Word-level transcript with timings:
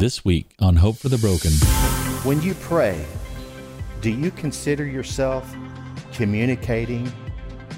This 0.00 0.24
week 0.24 0.54
on 0.58 0.76
Hope 0.76 0.96
for 0.96 1.10
the 1.10 1.18
Broken. 1.18 1.50
When 2.26 2.40
you 2.40 2.54
pray, 2.54 3.04
do 4.00 4.10
you 4.10 4.30
consider 4.30 4.86
yourself 4.86 5.54
communicating 6.14 7.12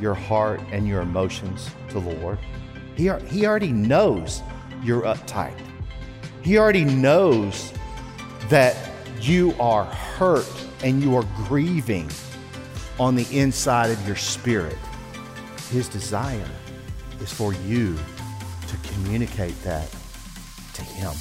your 0.01 0.15
heart 0.15 0.61
and 0.71 0.87
your 0.87 1.01
emotions 1.01 1.69
to 1.89 1.95
the 1.99 2.11
Lord? 2.21 2.39
He, 2.95 3.11
he 3.27 3.45
already 3.45 3.73
knows 3.73 4.41
you're 4.85 5.03
uptight. 5.03 5.61
He 6.45 6.59
already 6.59 6.85
knows 6.85 7.73
that 8.51 8.77
you 9.21 9.53
are 9.59 9.87
hurt 9.87 10.47
and 10.85 11.03
you 11.03 11.17
are 11.17 11.27
grieving 11.49 12.09
on 13.01 13.17
the 13.17 13.27
inside 13.37 13.91
of 13.91 14.07
your 14.07 14.15
spirit. 14.15 14.79
His 15.73 15.89
desire 15.89 16.51
is 17.21 17.33
for 17.33 17.53
you 17.53 17.99
to 18.69 18.77
communicate 18.93 19.61
that 19.65 19.91
to 20.75 20.83
Him. 20.83 21.15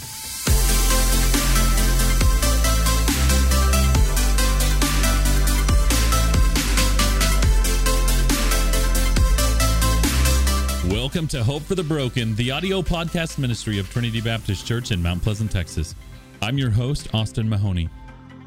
Welcome 10.92 11.30
to 11.30 11.42
Hope 11.42 11.64
for 11.64 11.76
the 11.76 11.86
Broken, 11.86 12.36
the 12.36 12.52
audio 12.52 12.82
podcast 12.82 13.38
ministry 13.38 13.80
of 13.80 13.90
Trinity 13.90 14.20
Baptist 14.20 14.68
Church 14.68 14.92
in 14.92 15.02
Mount 15.02 15.24
Pleasant, 15.24 15.50
Texas. 15.50 15.96
I'm 16.42 16.58
your 16.58 16.70
host, 16.70 17.08
Austin 17.14 17.48
Mahoney. 17.48 17.88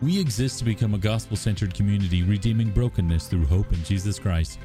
We 0.03 0.21
exist 0.21 0.59
to 0.59 0.67
become 0.67 0.93
a 0.93 0.99
gospel 0.99 1.39
centered 1.39 1.73
community 1.73 2.23
redeeming 2.23 2.69
brokenness 2.69 3.29
through 3.29 3.47
hope 3.47 3.73
in 3.73 3.83
Jesus 3.83 4.19
Christ. 4.19 4.59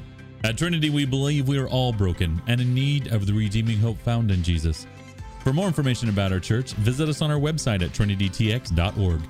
At 0.44 0.58
Trinity, 0.58 0.90
we 0.90 1.06
believe 1.06 1.48
we 1.48 1.56
are 1.56 1.68
all 1.68 1.90
broken 1.90 2.42
and 2.48 2.60
in 2.60 2.74
need 2.74 3.06
of 3.14 3.24
the 3.24 3.32
redeeming 3.32 3.78
hope 3.78 3.96
found 4.00 4.30
in 4.30 4.42
Jesus. 4.42 4.86
For 5.42 5.54
more 5.54 5.66
information 5.66 6.10
about 6.10 6.32
our 6.32 6.40
church, 6.40 6.72
visit 6.72 7.08
us 7.08 7.22
on 7.22 7.30
our 7.30 7.40
website 7.40 7.82
at 7.82 7.92
trinitytx.org. 7.92 9.20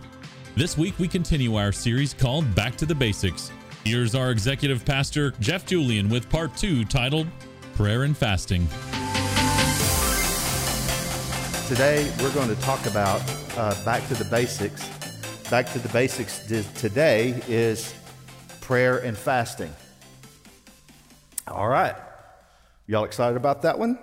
This 0.56 0.76
week, 0.76 0.98
we 0.98 1.06
continue 1.06 1.54
our 1.54 1.70
series 1.70 2.14
called 2.14 2.52
Back 2.56 2.74
to 2.78 2.84
the 2.86 2.96
Basics. 2.96 3.52
Here's 3.84 4.16
our 4.16 4.32
executive 4.32 4.84
pastor, 4.84 5.34
Jeff 5.38 5.66
Julian, 5.66 6.08
with 6.08 6.28
part 6.28 6.56
two 6.56 6.84
titled 6.84 7.28
prayer 7.80 8.02
and 8.02 8.14
fasting. 8.14 8.68
Today, 11.66 12.12
we're 12.20 12.34
going 12.34 12.54
to 12.54 12.60
talk 12.60 12.84
about 12.84 13.22
uh, 13.56 13.74
back 13.86 14.06
to 14.08 14.14
the 14.16 14.26
basics. 14.26 14.86
Back 15.48 15.72
to 15.72 15.78
the 15.78 15.88
basics 15.88 16.40
today 16.78 17.42
is 17.48 17.94
prayer 18.60 18.98
and 18.98 19.16
fasting. 19.16 19.72
All 21.48 21.68
right. 21.68 21.96
Y'all 22.86 23.04
excited 23.04 23.38
about 23.38 23.62
that 23.62 23.78
one? 23.78 23.98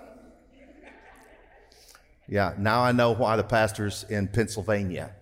Yeah, 2.26 2.54
now 2.58 2.80
I 2.80 2.90
know 2.90 3.12
why 3.12 3.36
the 3.36 3.44
pastor's 3.44 4.04
in 4.10 4.26
Pennsylvania. 4.26 5.12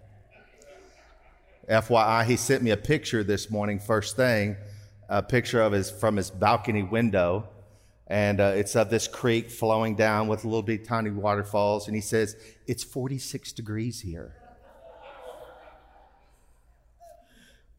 FYI, 1.68 2.24
he 2.24 2.36
sent 2.38 2.62
me 2.62 2.70
a 2.70 2.76
picture 2.78 3.22
this 3.22 3.50
morning, 3.50 3.78
first 3.78 4.16
thing, 4.16 4.56
a 5.10 5.22
picture 5.22 5.60
of 5.60 5.72
his 5.72 5.90
from 5.90 6.16
his 6.16 6.30
balcony 6.30 6.82
window 6.82 7.50
and 8.08 8.40
uh, 8.40 8.52
it's 8.54 8.76
of 8.76 8.88
this 8.88 9.08
creek 9.08 9.50
flowing 9.50 9.96
down 9.96 10.28
with 10.28 10.44
little 10.44 10.62
bit 10.62 10.84
tiny 10.84 11.10
waterfalls. 11.10 11.88
And 11.88 11.96
he 11.96 12.00
says, 12.00 12.36
It's 12.66 12.84
46 12.84 13.52
degrees 13.52 14.00
here. 14.00 14.34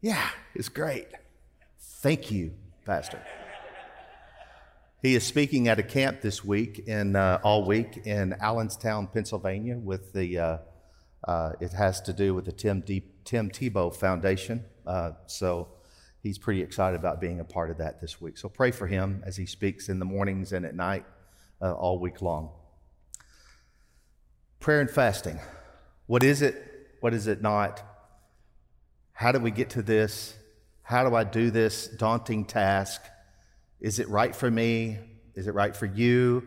Yeah, 0.00 0.28
it's 0.54 0.68
great. 0.68 1.08
Thank 1.80 2.30
you, 2.30 2.52
Pastor. 2.84 3.20
He 5.00 5.14
is 5.14 5.24
speaking 5.24 5.68
at 5.68 5.78
a 5.78 5.82
camp 5.82 6.20
this 6.20 6.44
week 6.44 6.80
in 6.86 7.16
uh, 7.16 7.40
all 7.42 7.64
week 7.64 8.02
in 8.04 8.34
Allenstown, 8.34 9.06
Pennsylvania. 9.06 9.76
With 9.78 10.12
the 10.12 10.38
uh, 10.38 10.58
uh 11.24 11.52
it 11.60 11.72
has 11.72 12.00
to 12.02 12.12
do 12.12 12.34
with 12.34 12.44
the 12.44 12.52
Tim, 12.52 12.80
D- 12.80 13.04
Tim 13.24 13.50
Tebow 13.50 13.94
Foundation. 13.94 14.64
Uh, 14.86 15.12
so 15.26 15.68
he's 16.22 16.38
pretty 16.38 16.62
excited 16.62 16.98
about 16.98 17.20
being 17.20 17.40
a 17.40 17.44
part 17.44 17.70
of 17.70 17.78
that 17.78 18.00
this 18.00 18.20
week. 18.20 18.38
So 18.38 18.48
pray 18.48 18.70
for 18.70 18.86
him 18.86 19.22
as 19.26 19.36
he 19.36 19.46
speaks 19.46 19.88
in 19.88 19.98
the 19.98 20.04
mornings 20.04 20.52
and 20.52 20.64
at 20.64 20.74
night 20.74 21.04
uh, 21.60 21.72
all 21.72 21.98
week 21.98 22.22
long. 22.22 22.50
Prayer 24.60 24.80
and 24.80 24.90
fasting. 24.90 25.38
What 26.06 26.22
is 26.22 26.42
it? 26.42 26.96
What 27.00 27.14
is 27.14 27.26
it 27.26 27.40
not? 27.40 27.82
How 29.12 29.32
do 29.32 29.38
we 29.38 29.50
get 29.50 29.70
to 29.70 29.82
this? 29.82 30.36
How 30.82 31.08
do 31.08 31.14
I 31.14 31.24
do 31.24 31.50
this 31.50 31.86
daunting 31.86 32.44
task? 32.44 33.02
Is 33.80 33.98
it 33.98 34.08
right 34.08 34.34
for 34.34 34.50
me? 34.50 34.98
Is 35.34 35.46
it 35.46 35.54
right 35.54 35.74
for 35.74 35.86
you? 35.86 36.42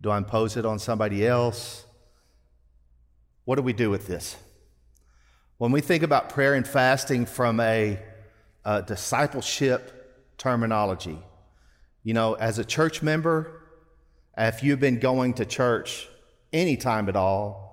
Do 0.00 0.10
I 0.10 0.18
impose 0.18 0.56
it 0.56 0.64
on 0.64 0.78
somebody 0.78 1.26
else? 1.26 1.84
What 3.44 3.56
do 3.56 3.62
we 3.62 3.72
do 3.72 3.90
with 3.90 4.06
this? 4.06 4.36
When 5.58 5.72
we 5.72 5.80
think 5.80 6.02
about 6.02 6.28
prayer 6.28 6.54
and 6.54 6.66
fasting 6.66 7.26
from 7.26 7.58
a 7.60 7.98
uh, 8.64 8.80
discipleship 8.82 10.36
terminology. 10.38 11.18
You 12.02 12.14
know, 12.14 12.34
as 12.34 12.58
a 12.58 12.64
church 12.64 13.02
member, 13.02 13.62
if 14.36 14.62
you've 14.62 14.80
been 14.80 14.98
going 14.98 15.34
to 15.34 15.44
church 15.44 16.08
any 16.52 16.76
time 16.76 17.08
at 17.08 17.16
all, 17.16 17.70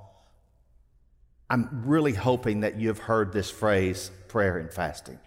I'm 1.50 1.84
really 1.86 2.14
hoping 2.14 2.62
that 2.62 2.80
you've 2.80 3.00
heard 3.00 3.32
this 3.32 3.50
phrase, 3.50 4.12
prayer 4.28 4.58
and 4.58 4.72
fasting. 4.72 5.20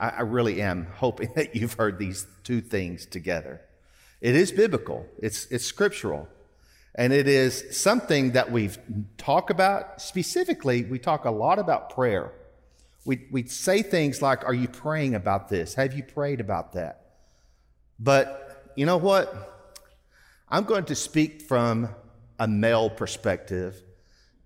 I, 0.00 0.08
I 0.08 0.20
really 0.22 0.62
am 0.62 0.86
hoping 0.96 1.32
that 1.36 1.54
you've 1.54 1.74
heard 1.74 1.98
these 1.98 2.26
two 2.42 2.60
things 2.60 3.06
together. 3.06 3.60
It 4.20 4.34
is 4.36 4.52
biblical, 4.52 5.06
it's, 5.18 5.46
it's 5.46 5.64
scriptural, 5.64 6.28
and 6.94 7.12
it 7.12 7.26
is 7.26 7.76
something 7.76 8.32
that 8.32 8.52
we've 8.52 8.78
talked 9.16 9.50
about. 9.50 10.00
Specifically, 10.00 10.84
we 10.84 10.98
talk 10.98 11.24
a 11.24 11.30
lot 11.30 11.58
about 11.58 11.90
prayer. 11.90 12.32
We, 13.04 13.26
we 13.30 13.46
say 13.46 13.82
things 13.82 14.22
like, 14.22 14.44
Are 14.44 14.54
you 14.54 14.68
praying 14.68 15.14
about 15.14 15.48
this? 15.48 15.74
Have 15.74 15.94
you 15.94 16.02
prayed 16.02 16.40
about 16.40 16.72
that? 16.74 17.16
But 17.98 18.72
you 18.76 18.86
know 18.86 18.96
what? 18.96 19.48
I'm 20.48 20.64
going 20.64 20.84
to 20.86 20.94
speak 20.94 21.42
from 21.42 21.88
a 22.38 22.46
male 22.46 22.90
perspective. 22.90 23.82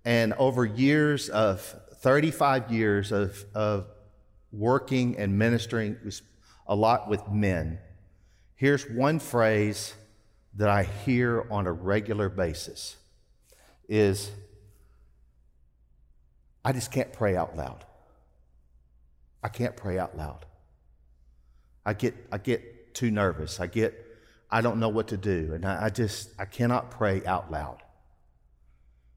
And 0.05 0.33
over 0.33 0.63
years 0.63 1.29
of 1.29 1.61
35 1.97 2.71
years 2.71 3.11
of, 3.11 3.43
of 3.53 3.87
working 4.51 5.17
and 5.17 5.37
ministering 5.37 5.97
a 6.65 6.75
lot 6.75 7.09
with 7.09 7.27
men, 7.29 7.79
here's 8.55 8.89
one 8.89 9.19
phrase 9.19 9.93
that 10.55 10.69
I 10.69 10.83
hear 10.83 11.45
on 11.51 11.67
a 11.67 11.71
regular 11.71 12.29
basis 12.29 12.95
is 13.89 14.31
I 16.63 16.73
just 16.73 16.91
can't 16.91 17.13
pray 17.13 17.35
out 17.35 17.55
loud. 17.55 17.85
I 19.43 19.49
can't 19.49 19.75
pray 19.75 19.97
out 19.99 20.17
loud. 20.17 20.45
I 21.85 21.93
get, 21.93 22.15
I 22.31 22.37
get 22.37 22.93
too 22.93 23.11
nervous. 23.11 23.59
I 23.59 23.67
get, 23.67 23.93
I 24.49 24.61
don't 24.61 24.79
know 24.79 24.89
what 24.89 25.09
to 25.09 25.17
do. 25.17 25.51
And 25.53 25.65
I, 25.65 25.85
I 25.85 25.89
just, 25.89 26.31
I 26.39 26.45
cannot 26.45 26.91
pray 26.91 27.25
out 27.25 27.51
loud. 27.51 27.77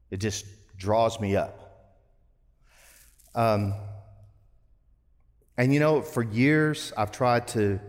It 0.09 0.17
just 0.17 0.45
draws 0.77 1.19
me 1.19 1.35
up. 1.35 1.57
Um, 3.33 3.73
and 5.57 5.73
you 5.73 5.79
know, 5.79 6.01
for 6.01 6.23
years 6.23 6.91
I've 6.97 7.11
tried 7.11 7.47
to, 7.49 7.79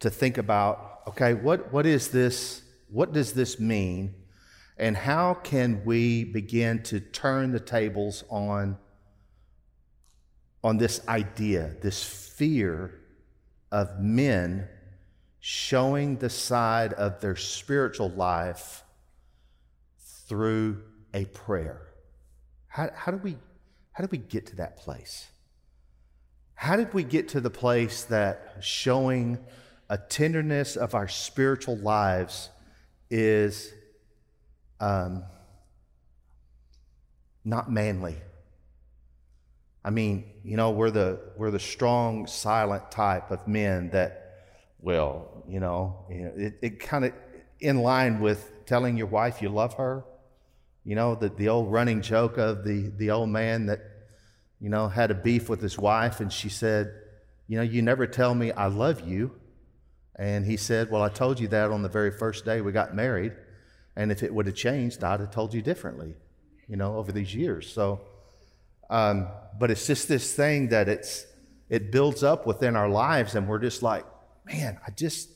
to 0.00 0.10
think 0.10 0.38
about, 0.38 1.02
okay, 1.08 1.34
what, 1.34 1.72
what 1.72 1.86
is 1.86 2.08
this? 2.08 2.62
What 2.88 3.12
does 3.12 3.32
this 3.32 3.58
mean? 3.58 4.14
And 4.76 4.96
how 4.96 5.34
can 5.34 5.84
we 5.84 6.24
begin 6.24 6.82
to 6.84 7.00
turn 7.00 7.52
the 7.52 7.60
tables 7.60 8.24
on 8.28 8.76
on 10.64 10.78
this 10.78 11.06
idea, 11.06 11.76
this 11.82 12.02
fear 12.02 12.98
of 13.70 14.00
men 14.00 14.66
showing 15.38 16.16
the 16.16 16.30
side 16.30 16.94
of 16.94 17.20
their 17.20 17.36
spiritual 17.36 18.08
life 18.08 18.82
through 20.26 20.80
a 21.12 21.26
prayer. 21.26 21.82
How, 22.66 22.88
how, 22.94 23.12
do 23.12 23.18
we, 23.18 23.36
how 23.92 24.02
do 24.02 24.08
we 24.10 24.16
get 24.16 24.46
to 24.46 24.56
that 24.56 24.78
place? 24.78 25.28
How 26.54 26.76
did 26.76 26.94
we 26.94 27.04
get 27.04 27.28
to 27.30 27.42
the 27.42 27.50
place 27.50 28.04
that 28.04 28.56
showing 28.60 29.38
a 29.90 29.98
tenderness 29.98 30.76
of 30.76 30.94
our 30.94 31.08
spiritual 31.08 31.76
lives 31.76 32.48
is 33.10 33.70
um, 34.80 35.24
not 37.44 37.70
manly? 37.70 38.16
I 39.84 39.90
mean, 39.90 40.24
you 40.42 40.56
know, 40.56 40.70
we're 40.70 40.90
the 40.90 41.20
we're 41.36 41.50
the 41.50 41.60
strong, 41.60 42.26
silent 42.26 42.90
type 42.90 43.30
of 43.30 43.46
men 43.46 43.90
that, 43.90 44.46
well, 44.80 45.44
you 45.46 45.60
know, 45.60 46.06
it, 46.08 46.58
it 46.62 46.80
kind 46.80 47.04
of 47.04 47.12
in 47.60 47.78
line 47.82 48.20
with 48.20 48.66
telling 48.66 48.96
your 48.96 49.06
wife 49.06 49.42
you 49.42 49.48
love 49.48 49.74
her. 49.74 50.04
You 50.84 50.94
know, 50.94 51.14
the, 51.14 51.28
the 51.28 51.48
old 51.48 51.72
running 51.72 52.02
joke 52.02 52.36
of 52.36 52.64
the, 52.64 52.92
the 52.96 53.10
old 53.10 53.30
man 53.30 53.66
that, 53.66 53.80
you 54.60 54.68
know, 54.68 54.88
had 54.88 55.10
a 55.10 55.14
beef 55.14 55.48
with 55.48 55.60
his 55.60 55.78
wife 55.78 56.20
and 56.20 56.32
she 56.32 56.48
said, 56.48 56.92
You 57.46 57.56
know, 57.56 57.62
you 57.62 57.82
never 57.82 58.06
tell 58.06 58.34
me 58.34 58.52
I 58.52 58.66
love 58.66 59.00
you. 59.06 59.32
And 60.16 60.44
he 60.44 60.56
said, 60.56 60.90
Well, 60.90 61.02
I 61.02 61.08
told 61.08 61.40
you 61.40 61.48
that 61.48 61.70
on 61.70 61.82
the 61.82 61.88
very 61.88 62.10
first 62.10 62.44
day 62.44 62.60
we 62.60 62.72
got 62.72 62.94
married. 62.94 63.32
And 63.96 64.10
if 64.10 64.22
it 64.22 64.34
would 64.34 64.46
have 64.46 64.56
changed, 64.56 65.04
I'd 65.04 65.20
have 65.20 65.30
told 65.30 65.54
you 65.54 65.62
differently, 65.62 66.14
you 66.68 66.76
know, 66.76 66.96
over 66.96 67.12
these 67.12 67.34
years. 67.34 67.70
So, 67.72 68.00
Um, 68.94 69.26
but 69.58 69.72
it's 69.72 69.88
just 69.88 70.06
this 70.06 70.34
thing 70.34 70.68
that 70.68 70.88
it's 70.88 71.26
it 71.68 71.90
builds 71.90 72.22
up 72.22 72.46
within 72.46 72.76
our 72.76 72.88
lives, 72.88 73.34
and 73.34 73.48
we're 73.48 73.58
just 73.58 73.82
like, 73.82 74.04
man, 74.46 74.78
I 74.86 74.92
just 74.92 75.30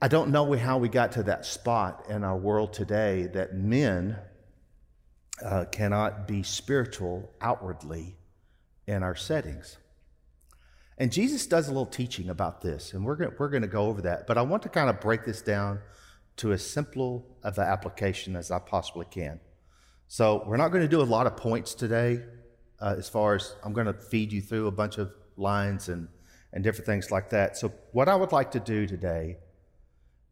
I 0.00 0.08
don't 0.08 0.30
know 0.30 0.50
how 0.54 0.78
we 0.78 0.88
got 0.88 1.12
to 1.12 1.22
that 1.24 1.44
spot 1.44 2.06
in 2.08 2.24
our 2.24 2.38
world 2.38 2.72
today 2.72 3.28
that 3.34 3.54
men 3.56 4.16
uh, 5.44 5.66
cannot 5.66 6.26
be 6.26 6.42
spiritual 6.42 7.30
outwardly 7.42 8.16
in 8.86 9.02
our 9.02 9.14
settings. 9.14 9.76
And 10.96 11.12
Jesus 11.12 11.46
does 11.46 11.68
a 11.68 11.72
little 11.72 11.84
teaching 11.84 12.30
about 12.30 12.62
this, 12.62 12.94
and 12.94 13.04
we're 13.04 13.16
going 13.16 13.32
we're 13.38 13.50
going 13.50 13.60
to 13.62 13.68
go 13.68 13.84
over 13.84 14.00
that. 14.00 14.26
But 14.26 14.38
I 14.38 14.42
want 14.42 14.62
to 14.62 14.70
kind 14.70 14.88
of 14.88 14.98
break 14.98 15.26
this 15.26 15.42
down 15.42 15.80
to 16.38 16.54
as 16.54 16.64
simple 16.64 17.26
of 17.42 17.58
an 17.58 17.66
application 17.66 18.34
as 18.34 18.50
I 18.50 18.60
possibly 18.60 19.04
can. 19.10 19.40
So 20.10 20.42
we're 20.46 20.56
not 20.56 20.68
going 20.68 20.82
to 20.82 20.88
do 20.88 21.02
a 21.02 21.04
lot 21.04 21.26
of 21.26 21.36
points 21.36 21.74
today, 21.74 22.22
uh, 22.80 22.94
as 22.96 23.10
far 23.10 23.34
as 23.34 23.54
I'm 23.62 23.74
going 23.74 23.86
to 23.86 23.92
feed 23.92 24.32
you 24.32 24.40
through 24.40 24.66
a 24.66 24.72
bunch 24.72 24.96
of 24.96 25.12
lines 25.36 25.88
and 25.88 26.08
and 26.52 26.64
different 26.64 26.86
things 26.86 27.10
like 27.10 27.28
that. 27.30 27.58
So 27.58 27.70
what 27.92 28.08
I 28.08 28.16
would 28.16 28.32
like 28.32 28.52
to 28.52 28.60
do 28.60 28.86
today 28.86 29.36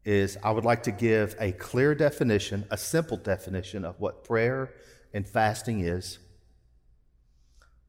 is 0.03 0.35
I 0.43 0.49
would 0.49 0.65
like 0.65 0.81
to 0.83 0.91
give 0.91 1.35
a 1.39 1.51
clear 1.51 1.93
definition, 1.93 2.65
a 2.71 2.77
simple 2.77 3.17
definition 3.17 3.85
of 3.85 3.99
what 3.99 4.23
prayer 4.23 4.73
and 5.13 5.27
fasting 5.27 5.81
is. 5.81 6.17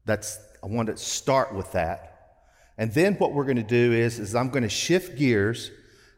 That's 0.05 0.39
I 0.63 0.67
want 0.67 0.89
to 0.89 0.97
start 0.97 1.55
with 1.55 1.71
that. 1.71 2.05
And 2.77 2.93
then 2.93 3.15
what 3.15 3.33
we're 3.33 3.45
going 3.45 3.57
to 3.57 3.63
do 3.63 3.93
is, 3.93 4.19
is 4.19 4.35
I'm 4.35 4.49
going 4.49 4.63
to 4.63 4.69
shift 4.69 5.17
gears. 5.17 5.71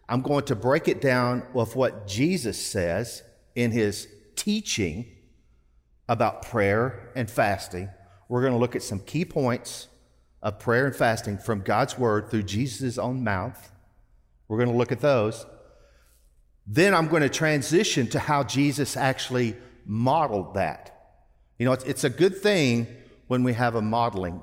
I'm 0.09 0.21
going 0.21 0.43
to 0.45 0.55
break 0.55 0.89
it 0.89 0.99
down 0.99 1.43
with 1.53 1.77
what 1.77 2.07
Jesus 2.07 2.63
says 2.63 3.23
in 3.55 3.71
his 3.71 4.07
teaching 4.35 5.05
about 6.11 6.41
prayer 6.41 7.09
and 7.15 7.31
fasting. 7.31 7.89
We're 8.27 8.41
going 8.41 8.51
to 8.51 8.59
look 8.59 8.75
at 8.75 8.83
some 8.83 8.99
key 8.99 9.23
points 9.23 9.87
of 10.43 10.59
prayer 10.59 10.85
and 10.85 10.93
fasting 10.93 11.37
from 11.37 11.61
God's 11.61 11.97
word 11.97 12.29
through 12.29 12.43
Jesus' 12.43 12.97
own 12.97 13.23
mouth. 13.23 13.71
We're 14.49 14.57
going 14.57 14.69
to 14.69 14.75
look 14.75 14.91
at 14.91 14.99
those. 14.99 15.45
Then 16.67 16.93
I'm 16.93 17.07
going 17.07 17.21
to 17.21 17.29
transition 17.29 18.07
to 18.07 18.19
how 18.19 18.43
Jesus 18.43 18.97
actually 18.97 19.55
modeled 19.85 20.55
that. 20.55 21.17
You 21.57 21.65
know, 21.65 21.71
it's, 21.71 21.85
it's 21.85 22.03
a 22.03 22.09
good 22.09 22.37
thing 22.37 22.87
when 23.27 23.43
we 23.43 23.53
have 23.53 23.75
a 23.75 23.81
modeling 23.81 24.41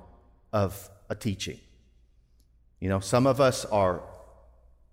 of 0.54 0.88
a 1.10 1.14
teaching. 1.14 1.60
You 2.80 2.88
know, 2.88 3.00
some 3.00 3.26
of 3.26 3.42
us 3.42 3.66
are 3.66 4.02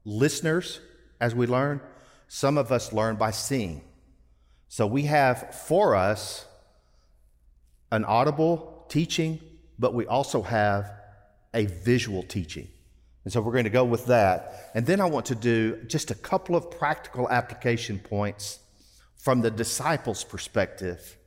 listeners 0.03 0.81
as 1.21 1.33
we 1.33 1.47
learn, 1.47 1.79
some 2.27 2.57
of 2.57 2.73
us 2.73 2.91
learn 2.91 3.15
by 3.15 3.31
seeing. 3.31 3.81
So 4.67 4.85
we 4.85 5.03
have 5.03 5.55
for 5.55 5.95
us 5.95 6.45
an 7.95 8.05
audible 8.05 8.85
teaching, 8.89 9.39
but 9.79 9.93
we 9.93 10.05
also 10.05 10.41
have 10.41 10.91
a 11.53 11.65
visual 11.65 12.23
teaching. 12.23 12.67
And 13.23 13.33
so 13.33 13.41
we're 13.41 13.53
going 13.53 13.63
to 13.63 13.71
go 13.71 13.83
with 13.83 14.05
that. 14.07 14.71
And 14.75 14.85
then 14.85 15.01
I 15.01 15.05
want 15.05 15.25
to 15.27 15.35
do 15.35 15.81
just 15.87 16.11
a 16.11 16.15
couple 16.15 16.55
of 16.55 16.69
practical 16.69 17.29
application 17.29 17.97
points 17.97 18.59
from 19.17 19.41
the 19.41 19.49
disciples' 19.49 20.23
perspective 20.23 21.17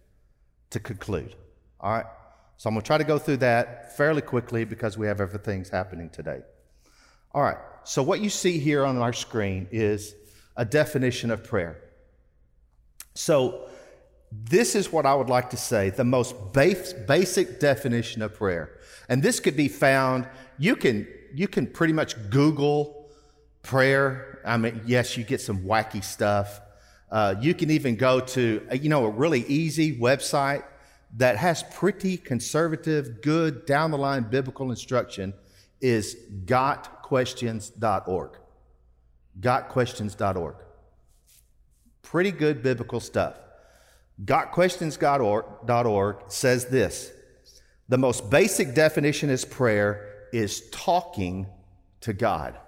to 0.71 0.79
conclude. 0.79 1.35
All 1.81 1.91
right? 1.91 2.07
So 2.59 2.69
I'm 2.69 2.75
going 2.75 2.83
to 2.83 2.87
try 2.87 2.99
to 2.99 3.05
go 3.05 3.19
through 3.19 3.39
that 3.39 3.97
fairly 3.97 4.23
quickly 4.23 4.65
because 4.65 4.97
we 4.97 5.07
have 5.07 5.21
everything's 5.21 5.71
happening 5.71 6.11
today. 6.11 6.41
All 7.33 7.43
right, 7.43 7.59
so 7.85 8.03
what 8.03 8.21
you 8.21 8.31
see 8.31 8.59
here 8.59 8.85
on 8.85 8.97
our 8.97 9.13
screen 9.13 9.69
is 9.71 10.15
a 10.57 10.65
definition 10.65 11.31
of 11.31 11.45
prayer. 11.45 11.79
So 13.15 13.69
this 14.31 14.75
is 14.75 14.93
what 14.93 15.07
I 15.07 15.15
would 15.15 15.29
like 15.29 15.51
to 15.51 15.57
say 15.57 15.91
the 15.91 16.05
most 16.05 16.53
base, 16.53 16.93
basic 16.93 17.61
definition 17.61 18.23
of 18.23 18.35
prayer. 18.35 18.79
And 19.09 19.23
this 19.23 19.41
could 19.41 19.57
be 19.57 19.69
found, 19.69 20.29
you 20.59 20.77
can, 20.77 21.09
you 21.35 21.49
can 21.49 21.67
pretty 21.67 21.93
much 21.93 22.15
Google 22.31 23.11
prayer. 23.63 24.41
I 24.45 24.57
mean, 24.57 24.83
yes, 24.87 25.17
you 25.17 25.25
get 25.25 25.41
some 25.41 25.65
wacky 25.65 26.05
stuff. 26.05 26.61
Uh, 27.11 27.35
you 27.41 27.55
can 27.55 27.71
even 27.71 27.97
go 27.97 28.21
to, 28.21 28.67
you 28.73 28.91
know, 28.91 29.07
a 29.07 29.11
really 29.11 29.41
easy 29.47 29.99
website 29.99 30.63
that 31.17 31.39
has 31.39 31.63
pretty 31.73 32.19
conservative, 32.19 33.23
good, 33.23 33.65
down 33.65 33.91
the 33.91 33.97
line 33.97 34.25
biblical 34.25 34.71
instruction 34.71 35.33
is 35.81 36.17
gotquestions.org. 36.45 38.39
Gotquestions.org. 39.41 40.57
Pretty 42.03 42.31
good 42.31 42.63
biblical 42.63 43.01
stuff. 43.01 43.37
Gotquestions.org 44.25 46.17
says 46.29 46.67
this 46.67 47.13
The 47.89 47.99
most 47.99 48.31
basic 48.31 48.75
definition 48.75 49.31
is 49.31 49.45
prayer 49.45 50.29
is 50.33 50.69
talking 50.71 51.47
to 52.01 52.13
God. 52.13 52.59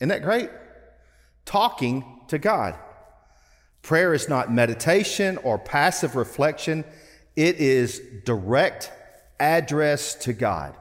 Isn't 0.00 0.08
that 0.08 0.22
great? 0.22 0.50
Talking 1.44 2.04
to 2.28 2.38
God. 2.38 2.76
Prayer 3.82 4.14
is 4.14 4.28
not 4.28 4.52
meditation 4.52 5.38
or 5.38 5.58
passive 5.58 6.16
reflection. 6.16 6.84
It 7.36 7.56
is 7.56 8.00
direct 8.24 8.90
address 9.38 10.14
to 10.16 10.32
God. 10.32 10.76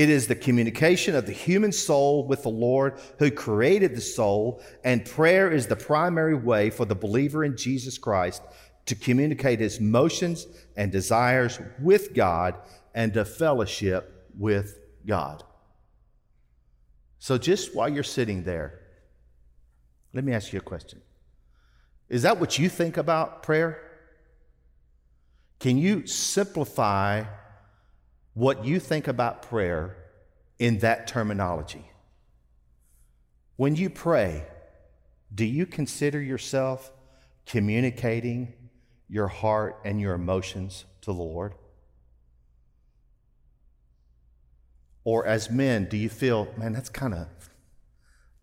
It 0.00 0.08
is 0.08 0.28
the 0.28 0.34
communication 0.34 1.14
of 1.14 1.26
the 1.26 1.32
human 1.32 1.72
soul 1.72 2.26
with 2.26 2.42
the 2.42 2.48
Lord 2.48 2.98
who 3.18 3.30
created 3.30 3.94
the 3.94 4.00
soul, 4.00 4.62
and 4.82 5.04
prayer 5.04 5.52
is 5.52 5.66
the 5.66 5.76
primary 5.76 6.34
way 6.34 6.70
for 6.70 6.86
the 6.86 6.94
believer 6.94 7.44
in 7.44 7.54
Jesus 7.54 7.98
Christ 7.98 8.40
to 8.86 8.94
communicate 8.94 9.60
his 9.60 9.78
motions 9.78 10.46
and 10.74 10.90
desires 10.90 11.60
with 11.78 12.14
God 12.14 12.54
and 12.94 13.12
to 13.12 13.26
fellowship 13.26 14.26
with 14.38 14.78
God. 15.04 15.44
So, 17.18 17.36
just 17.36 17.74
while 17.74 17.90
you're 17.90 18.02
sitting 18.02 18.42
there, 18.42 18.80
let 20.14 20.24
me 20.24 20.32
ask 20.32 20.50
you 20.50 20.60
a 20.60 20.62
question. 20.62 21.02
Is 22.08 22.22
that 22.22 22.40
what 22.40 22.58
you 22.58 22.70
think 22.70 22.96
about 22.96 23.42
prayer? 23.42 23.82
Can 25.58 25.76
you 25.76 26.06
simplify 26.06 27.24
what 28.34 28.64
you 28.64 28.80
think 28.80 29.08
about 29.08 29.42
prayer 29.42 29.96
in 30.58 30.78
that 30.78 31.06
terminology? 31.06 31.84
When 33.56 33.76
you 33.76 33.90
pray, 33.90 34.44
do 35.34 35.44
you 35.44 35.66
consider 35.66 36.20
yourself 36.20 36.90
communicating 37.46 38.52
your 39.08 39.28
heart 39.28 39.80
and 39.84 40.00
your 40.00 40.14
emotions 40.14 40.84
to 41.02 41.12
the 41.12 41.22
Lord? 41.22 41.54
Or 45.04 45.26
as 45.26 45.50
men, 45.50 45.86
do 45.86 45.96
you 45.96 46.08
feel, 46.08 46.48
man, 46.56 46.72
that's 46.72 46.88
kind 46.88 47.14
of 47.14 47.26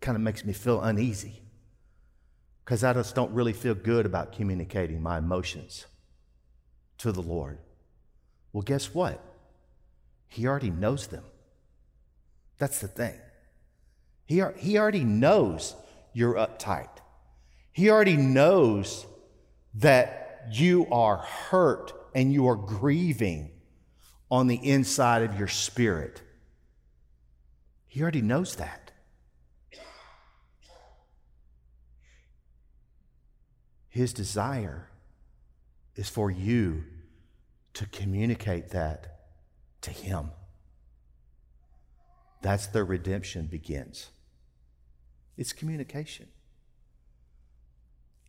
kind 0.00 0.16
of 0.16 0.22
makes 0.22 0.44
me 0.44 0.52
feel 0.52 0.80
uneasy 0.80 1.42
because 2.64 2.84
I 2.84 2.92
just 2.92 3.14
don't 3.14 3.32
really 3.32 3.52
feel 3.52 3.74
good 3.74 4.06
about 4.06 4.32
communicating 4.32 5.02
my 5.02 5.18
emotions 5.18 5.86
to 6.98 7.12
the 7.12 7.22
Lord. 7.22 7.58
Well, 8.52 8.62
guess 8.62 8.94
what? 8.94 9.24
He 10.28 10.46
already 10.46 10.70
knows 10.70 11.08
them. 11.08 11.24
That's 12.58 12.80
the 12.80 12.88
thing. 12.88 13.18
He, 14.26 14.42
he 14.56 14.78
already 14.78 15.04
knows 15.04 15.74
you're 16.12 16.34
uptight. 16.34 16.90
He 17.72 17.90
already 17.90 18.16
knows 18.16 19.06
that 19.74 20.48
you 20.52 20.86
are 20.90 21.18
hurt 21.18 21.92
and 22.14 22.32
you 22.32 22.48
are 22.48 22.56
grieving 22.56 23.50
on 24.30 24.46
the 24.46 24.56
inside 24.56 25.22
of 25.22 25.38
your 25.38 25.48
spirit. 25.48 26.22
He 27.86 28.02
already 28.02 28.22
knows 28.22 28.56
that. 28.56 28.92
His 33.88 34.12
desire 34.12 34.90
is 35.96 36.08
for 36.08 36.30
you 36.30 36.84
to 37.74 37.86
communicate 37.86 38.70
that 38.70 39.17
to 39.82 39.90
Him. 39.90 40.30
That's 42.42 42.66
the 42.66 42.84
redemption 42.84 43.46
begins. 43.46 44.10
It's 45.36 45.52
communication. 45.52 46.26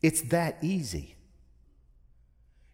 It's 0.02 0.22
that 0.30 0.58
easy. 0.62 1.16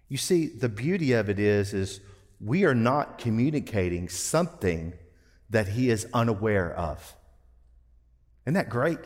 You 0.08 0.18
see, 0.18 0.48
the 0.48 0.70
beauty 0.70 1.14
of 1.14 1.30
it 1.30 1.40
is, 1.40 1.74
is 1.74 2.00
we 2.40 2.66
are 2.66 2.76
not 2.76 3.18
communicating 3.18 4.10
something 4.10 4.94
that 5.50 5.70
he 5.70 5.90
is 5.90 6.08
unaware 6.14 6.74
of. 6.74 7.16
Isn't 8.46 8.56
that 8.56 8.70
great? 8.70 9.00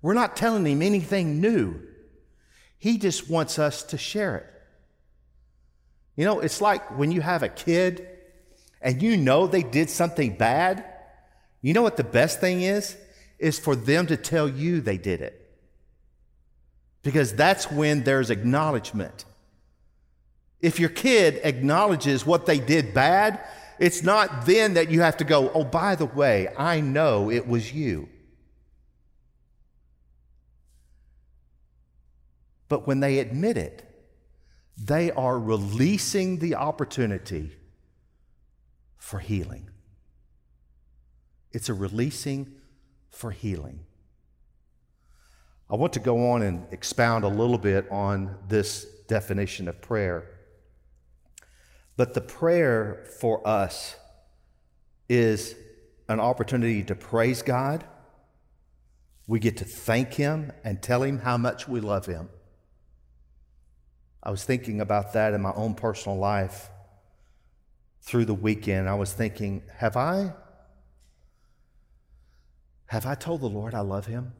We're 0.00 0.14
not 0.14 0.36
telling 0.36 0.66
him 0.66 0.80
anything 0.80 1.40
new. 1.40 1.80
He 2.78 2.96
just 2.96 3.28
wants 3.28 3.58
us 3.58 3.82
to 3.84 3.98
share 3.98 4.36
it. 4.38 4.46
You 6.16 6.24
know, 6.24 6.40
it's 6.40 6.60
like 6.60 6.98
when 6.98 7.12
you 7.12 7.20
have 7.20 7.42
a 7.42 7.48
kid 7.48 8.06
and 8.80 9.02
you 9.02 9.16
know 9.16 9.46
they 9.46 9.62
did 9.62 9.90
something 9.90 10.36
bad. 10.36 10.84
You 11.62 11.74
know 11.74 11.82
what 11.82 11.96
the 11.96 12.04
best 12.04 12.40
thing 12.40 12.62
is? 12.62 12.96
Is 13.38 13.58
for 13.58 13.76
them 13.76 14.06
to 14.06 14.16
tell 14.16 14.48
you 14.48 14.80
they 14.80 14.98
did 14.98 15.20
it. 15.20 15.36
Because 17.02 17.34
that's 17.34 17.70
when 17.70 18.04
there's 18.04 18.30
acknowledgement. 18.30 19.24
If 20.60 20.78
your 20.78 20.90
kid 20.90 21.40
acknowledges 21.42 22.26
what 22.26 22.46
they 22.46 22.58
did 22.58 22.92
bad, 22.92 23.40
it's 23.78 24.02
not 24.02 24.44
then 24.44 24.74
that 24.74 24.90
you 24.90 25.00
have 25.00 25.16
to 25.18 25.24
go, 25.24 25.50
oh, 25.52 25.64
by 25.64 25.94
the 25.94 26.04
way, 26.04 26.48
I 26.56 26.80
know 26.80 27.30
it 27.30 27.46
was 27.46 27.72
you. 27.72 28.08
But 32.68 32.86
when 32.86 33.00
they 33.00 33.18
admit 33.18 33.56
it, 33.56 33.82
they 34.76 35.10
are 35.10 35.38
releasing 35.38 36.38
the 36.38 36.54
opportunity 36.54 37.52
for 39.00 39.18
healing. 39.18 39.68
It's 41.50 41.68
a 41.68 41.74
releasing 41.74 42.52
for 43.10 43.32
healing. 43.32 43.80
I 45.68 45.74
want 45.74 45.94
to 45.94 46.00
go 46.00 46.30
on 46.30 46.42
and 46.42 46.66
expound 46.70 47.24
a 47.24 47.28
little 47.28 47.58
bit 47.58 47.90
on 47.90 48.36
this 48.46 48.84
definition 49.08 49.66
of 49.66 49.80
prayer. 49.80 50.28
But 51.96 52.14
the 52.14 52.20
prayer 52.20 53.06
for 53.18 53.46
us 53.46 53.96
is 55.08 55.56
an 56.08 56.20
opportunity 56.20 56.84
to 56.84 56.94
praise 56.94 57.42
God. 57.42 57.84
We 59.26 59.40
get 59.40 59.56
to 59.58 59.64
thank 59.64 60.14
Him 60.14 60.52
and 60.62 60.82
tell 60.82 61.02
Him 61.02 61.20
how 61.20 61.36
much 61.36 61.66
we 61.66 61.80
love 61.80 62.06
Him. 62.06 62.28
I 64.22 64.30
was 64.30 64.44
thinking 64.44 64.80
about 64.80 65.14
that 65.14 65.32
in 65.32 65.40
my 65.40 65.52
own 65.54 65.74
personal 65.74 66.18
life 66.18 66.68
through 68.10 68.24
the 68.24 68.34
weekend. 68.34 68.88
I 68.88 68.94
was 68.94 69.12
thinking, 69.12 69.62
have 69.76 69.96
I 69.96 70.32
have 72.86 73.06
I 73.06 73.14
told 73.14 73.40
the 73.40 73.46
Lord 73.46 73.72
I 73.72 73.82
love 73.82 74.06
him? 74.06 74.32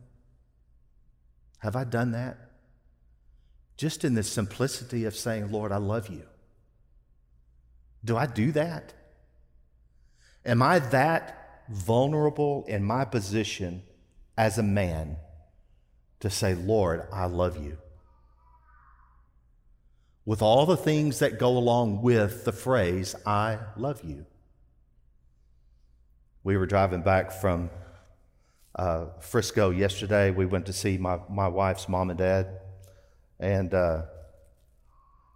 Have 1.59 1.77
I 1.77 1.85
done 1.85 2.11
that? 2.11 2.37
Just 3.77 4.05
in 4.05 4.17
the 4.17 4.25
simplicity 4.25 5.05
of 5.05 5.15
saying, 5.15 5.53
Lord, 5.53 5.71
I 5.71 5.77
love 5.77 6.09
you. 6.09 6.25
Do 8.05 8.17
I 8.17 8.27
do 8.27 8.51
that? 8.53 8.93
Am 10.45 10.63
I 10.63 10.81
that 10.81 11.63
vulnerable 11.69 12.65
in 12.67 12.83
my 12.83 13.05
position 13.05 13.85
as 14.37 14.59
a 14.59 14.65
man 14.65 15.17
to 16.19 16.29
say, 16.29 16.55
Lord, 16.55 17.07
I 17.13 17.27
love 17.27 17.57
you? 17.57 17.79
With 20.25 20.43
all 20.43 20.67
the 20.67 20.77
things 20.77 21.19
that 21.21 21.39
go 21.39 21.57
along 21.57 22.03
with 22.03 22.45
the 22.45 22.53
phrase, 22.53 23.15
I 23.25 23.59
love 23.77 24.05
you. 24.05 24.27
We 26.45 26.57
were 26.57 26.67
driving 26.67 27.03
back 27.03 27.33
from 27.33 27.71
uh, 28.75 29.07
Frisco 29.21 29.71
yesterday. 29.71 30.31
We 30.31 30.47
went 30.47 30.67
to 30.67 30.73
see 30.73 30.99
my, 30.99 31.19
my 31.29 31.49
wife's 31.49 31.89
mom 31.89 32.11
and 32.11 32.19
dad. 32.19 32.61
And 33.39 33.73
uh, 33.73 34.03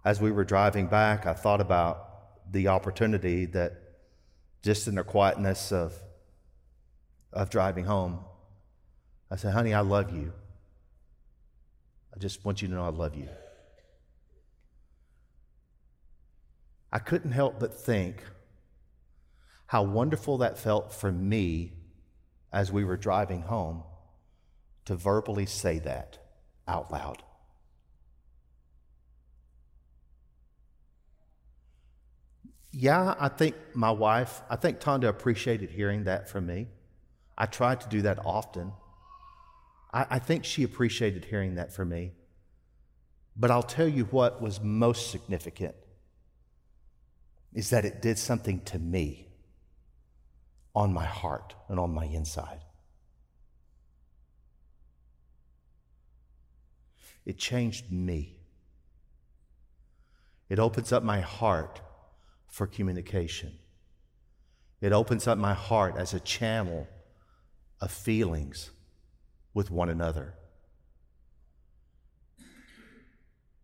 as 0.03 0.21
we 0.21 0.31
were 0.31 0.43
driving 0.43 0.87
back, 0.87 1.25
I 1.25 1.33
thought 1.33 1.61
about 1.61 2.51
the 2.51 2.67
opportunity 2.67 3.45
that 3.47 3.73
just 4.61 4.87
in 4.87 4.95
the 4.95 5.03
quietness 5.03 5.71
of, 5.71 5.93
of 7.33 7.49
driving 7.49 7.85
home, 7.85 8.19
I 9.31 9.35
said, 9.35 9.53
honey, 9.53 9.73
I 9.73 9.81
love 9.81 10.11
you. 10.11 10.31
I 12.15 12.19
just 12.19 12.45
want 12.45 12.61
you 12.61 12.67
to 12.67 12.73
know 12.75 12.85
I 12.85 12.89
love 12.89 13.15
you. 13.15 13.27
I 16.91 16.99
couldn't 16.99 17.31
help 17.31 17.59
but 17.59 17.73
think 17.73 18.23
how 19.67 19.83
wonderful 19.83 20.37
that 20.37 20.57
felt 20.57 20.93
for 20.93 21.11
me 21.11 21.73
as 22.53 22.71
we 22.71 22.83
were 22.83 22.97
driving 22.97 23.41
home 23.41 23.83
to 24.85 24.95
verbally 24.95 25.45
say 25.45 25.79
that 25.79 26.19
out 26.67 26.91
loud. 26.91 27.23
Yeah, 32.71 33.15
I 33.19 33.29
think 33.29 33.55
my 33.73 33.91
wife, 33.91 34.41
I 34.49 34.57
think 34.57 34.79
Tonda 34.79 35.07
appreciated 35.07 35.71
hearing 35.71 36.03
that 36.03 36.29
from 36.29 36.45
me. 36.45 36.67
I 37.37 37.45
tried 37.45 37.81
to 37.81 37.89
do 37.89 38.01
that 38.03 38.19
often. 38.25 38.73
I, 39.93 40.05
I 40.11 40.19
think 40.19 40.43
she 40.43 40.63
appreciated 40.63 41.25
hearing 41.25 41.55
that 41.55 41.73
from 41.73 41.89
me. 41.89 42.11
But 43.35 43.49
I'll 43.49 43.63
tell 43.63 43.87
you 43.87 44.05
what 44.05 44.41
was 44.41 44.61
most 44.61 45.09
significant 45.09 45.75
is 47.55 47.69
that 47.69 47.85
it 47.85 48.01
did 48.01 48.19
something 48.19 48.59
to 48.65 48.77
me 48.77 49.29
on 50.75 50.93
my 50.93 51.05
heart 51.05 51.55
and 51.69 51.79
on 51.79 51.93
my 51.93 52.03
inside. 52.03 52.59
It 57.25 57.37
changed 57.37 57.91
me. 57.91 58.35
It 60.49 60.59
opens 60.59 60.91
up 60.91 61.01
my 61.01 61.21
heart 61.21 61.79
for 62.47 62.67
communication. 62.67 63.53
It 64.81 64.91
opens 64.91 65.25
up 65.25 65.37
my 65.37 65.53
heart 65.53 65.95
as 65.97 66.13
a 66.13 66.19
channel 66.19 66.87
of 67.79 67.89
feelings 67.89 68.69
with 69.53 69.71
one 69.71 69.89
another. 69.89 70.33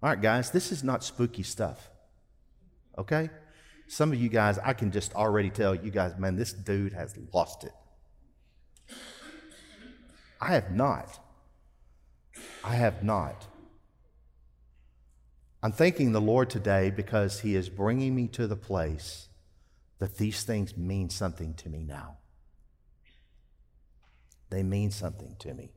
All 0.01 0.10
right, 0.10 0.19
guys, 0.19 0.50
this 0.50 0.71
is 0.71 0.81
not 0.81 1.03
spooky 1.03 1.43
stuff. 1.43 1.89
Okay? 2.98 3.29
Some 3.91 4.13
of 4.13 4.21
you 4.21 4.29
guys, 4.29 4.57
I 4.57 4.71
can 4.71 4.89
just 4.89 5.13
already 5.15 5.50
tell 5.50 5.75
you 5.75 5.91
guys, 5.91 6.17
man, 6.17 6.38
this 6.38 6.53
dude 6.53 6.93
has 6.93 7.13
lost 7.33 7.65
it. 7.65 7.74
I 10.39 10.53
have 10.53 10.71
not. 10.71 11.19
I 12.63 12.75
have 12.75 13.03
not. 13.03 13.48
I'm 15.62 15.74
thanking 15.74 16.13
the 16.13 16.21
Lord 16.21 16.50
today 16.50 16.89
because 16.89 17.41
He 17.41 17.53
is 17.53 17.67
bringing 17.67 18.15
me 18.15 18.29
to 18.29 18.48
the 18.48 18.55
place 18.55 19.27
that 20.00 20.15
these 20.15 20.43
things 20.43 20.77
mean 20.77 21.10
something 21.10 21.53
to 21.55 21.67
me 21.67 21.83
now. 21.83 22.19
They 24.51 24.63
mean 24.63 24.91
something 24.91 25.36
to 25.39 25.53
me. 25.53 25.74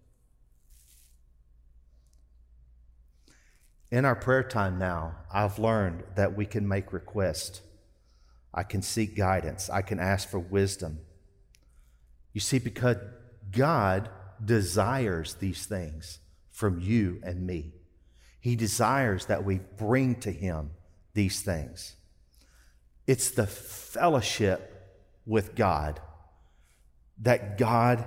In 3.90 4.04
our 4.04 4.14
prayer 4.14 4.44
time 4.44 4.78
now, 4.78 5.16
I've 5.33 5.59
learned 5.59 6.04
that 6.14 6.37
we 6.37 6.47
can 6.47 6.68
make 6.68 6.92
requests 6.92 7.61
I 8.54 8.62
can 8.62 8.82
seek 8.82 9.16
guidance. 9.16 9.68
I 9.68 9.82
can 9.82 9.99
ask 9.99 10.28
for 10.28 10.38
wisdom. 10.38 11.00
You 12.32 12.40
see, 12.40 12.61
because 12.61 12.96
God 13.50 14.08
desires 14.42 15.34
these 15.34 15.66
things 15.66 16.20
from 16.52 16.78
you 16.80 17.20
and 17.25 17.44
me, 17.44 17.73
He 18.40 18.54
desires 18.54 19.26
that 19.26 19.44
we 19.44 19.58
bring 19.76 20.14
to 20.20 20.30
Him 20.30 20.70
these 21.14 21.42
things. 21.42 21.96
It's 23.08 23.30
the 23.30 23.46
fellowship 23.46 24.70
with 25.26 25.56
God 25.56 26.00
that 27.23 27.58
God 27.58 28.04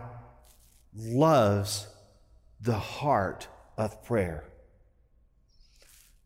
loves 0.96 1.88
the 2.62 2.80
heart 2.80 3.48
of 3.78 4.04
prayer. 4.04 4.46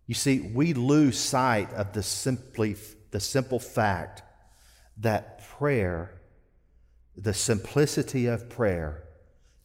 You 0.07 0.15
see, 0.15 0.51
we 0.53 0.73
lose 0.73 1.19
sight 1.19 1.71
of 1.73 1.93
the 1.93 2.03
simply 2.03 2.75
the 3.11 3.19
simple 3.19 3.59
fact 3.59 4.23
that 4.97 5.43
prayer, 5.57 6.21
the 7.15 7.33
simplicity 7.33 8.25
of 8.27 8.49
prayer, 8.49 9.03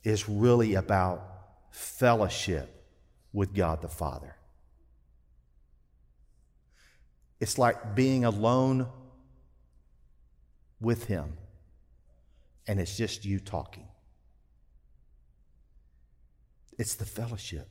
is 0.03 0.29
really 0.29 0.75
about 0.75 1.23
fellowship 1.71 2.85
with 3.33 3.55
God 3.55 3.83
the 3.83 3.89
Father. 3.89 4.37
It's 7.41 7.59
like 7.59 7.95
being 7.95 8.25
alone 8.25 8.89
with 10.81 11.05
Him, 11.07 11.37
and 12.67 12.81
it's 12.81 12.97
just 12.97 13.25
you 13.25 13.39
talking. 13.39 13.87
It's 16.79 16.95
the 16.95 17.05
fellowship. 17.05 17.69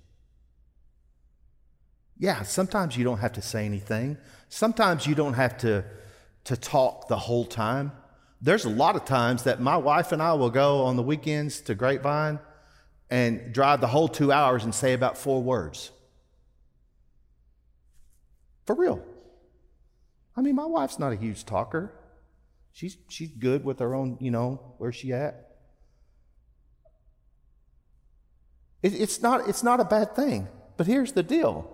Yeah, 2.17 2.44
sometimes 2.44 2.96
you 2.96 3.03
don't 3.03 3.17
have 3.20 3.34
to 3.34 3.41
say 3.41 3.65
anything. 3.65 4.17
Sometimes 4.50 5.08
you 5.08 5.16
don't 5.16 5.34
have 5.34 5.58
to, 5.60 5.84
to 6.46 6.56
talk 6.58 7.08
the 7.08 7.18
whole 7.18 7.46
time. 7.46 7.92
There's 8.42 8.66
a 8.66 8.70
lot 8.70 8.96
of 8.96 9.06
times 9.06 9.44
that 9.44 9.60
my 9.60 9.78
wife 9.78 10.12
and 10.12 10.22
I 10.22 10.34
will 10.34 10.50
go 10.50 10.84
on 10.86 10.96
the 10.96 11.04
weekends 11.04 11.62
to 11.62 11.75
Grapevine 11.75 12.40
and 13.10 13.54
drive 13.54 13.82
the 13.82 13.88
whole 13.88 14.08
two 14.08 14.32
hours 14.32 14.64
and 14.64 14.74
say 14.74 14.94
about 14.94 15.18
four 15.18 15.42
words. 15.42 15.92
For 18.66 18.75
real. 18.75 19.04
I 20.36 20.42
mean, 20.42 20.56
my 20.56 20.66
wife's 20.66 21.00
not 21.00 21.14
a 21.14 21.16
huge 21.16 21.46
talker. 21.46 21.94
She's, 22.74 22.98
she's 23.08 23.30
good 23.30 23.64
with 23.64 23.80
her 23.80 23.96
own, 23.96 24.18
you 24.20 24.32
know, 24.32 24.74
where 24.80 24.92
she 24.92 25.14
at. 25.14 25.56
It, 28.84 28.94
it's, 28.94 29.22
not, 29.22 29.48
it's 29.48 29.64
not 29.64 29.80
a 29.80 29.86
bad 29.86 30.16
thing. 30.16 30.48
But 30.78 30.88
here's 30.88 31.14
the 31.14 31.24
deal 31.24 31.72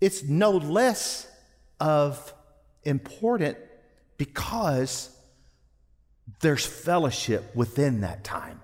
it's 0.00 0.22
no 0.22 0.52
less 0.52 1.26
of 1.80 2.34
important 2.84 3.56
because 4.16 5.16
there's 6.40 6.64
fellowship 6.64 7.54
within 7.56 8.02
that 8.02 8.22
time. 8.22 8.60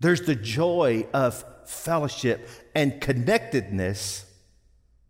There's 0.00 0.22
the 0.22 0.34
joy 0.34 1.06
of 1.14 1.44
fellowship 1.64 2.48
and 2.74 3.00
connectedness 3.00 4.24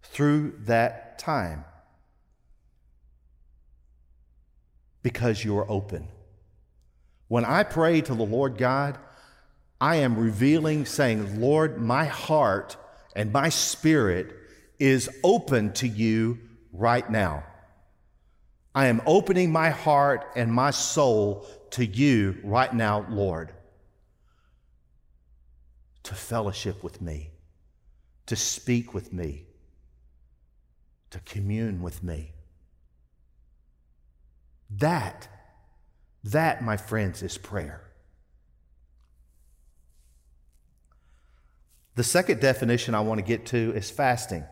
through 0.02 0.54
that 0.66 1.18
time 1.18 1.64
because 5.02 5.44
you're 5.44 5.66
open. 5.70 6.08
When 7.28 7.44
I 7.44 7.62
pray 7.62 8.02
to 8.02 8.14
the 8.14 8.24
Lord 8.24 8.58
God, 8.58 8.98
I 9.80 9.96
am 9.96 10.18
revealing, 10.18 10.84
saying, 10.84 11.40
Lord, 11.40 11.80
my 11.80 12.04
heart 12.04 12.76
and 13.16 13.32
my 13.32 13.48
spirit 13.48 14.36
is 14.82 15.08
open 15.22 15.72
to 15.72 15.86
you 15.86 16.36
right 16.72 17.08
now. 17.08 17.44
I 18.74 18.86
am 18.86 19.00
opening 19.06 19.52
my 19.52 19.70
heart 19.70 20.26
and 20.34 20.52
my 20.52 20.72
soul 20.72 21.46
to 21.70 21.86
you 21.86 22.40
right 22.42 22.74
now, 22.74 23.06
Lord, 23.08 23.52
to 26.02 26.14
fellowship 26.16 26.82
with 26.82 27.00
me, 27.00 27.30
to 28.26 28.34
speak 28.34 28.92
with 28.92 29.12
me, 29.12 29.46
to 31.10 31.20
commune 31.20 31.80
with 31.80 32.02
me. 32.02 32.32
That, 34.68 35.28
that, 36.24 36.64
my 36.64 36.76
friends, 36.76 37.22
is 37.22 37.38
prayer. 37.38 37.84
The 41.94 42.02
second 42.02 42.40
definition 42.40 42.96
I 42.96 43.00
want 43.00 43.18
to 43.18 43.24
get 43.24 43.46
to 43.46 43.72
is 43.76 43.88
fasting. 43.88 44.44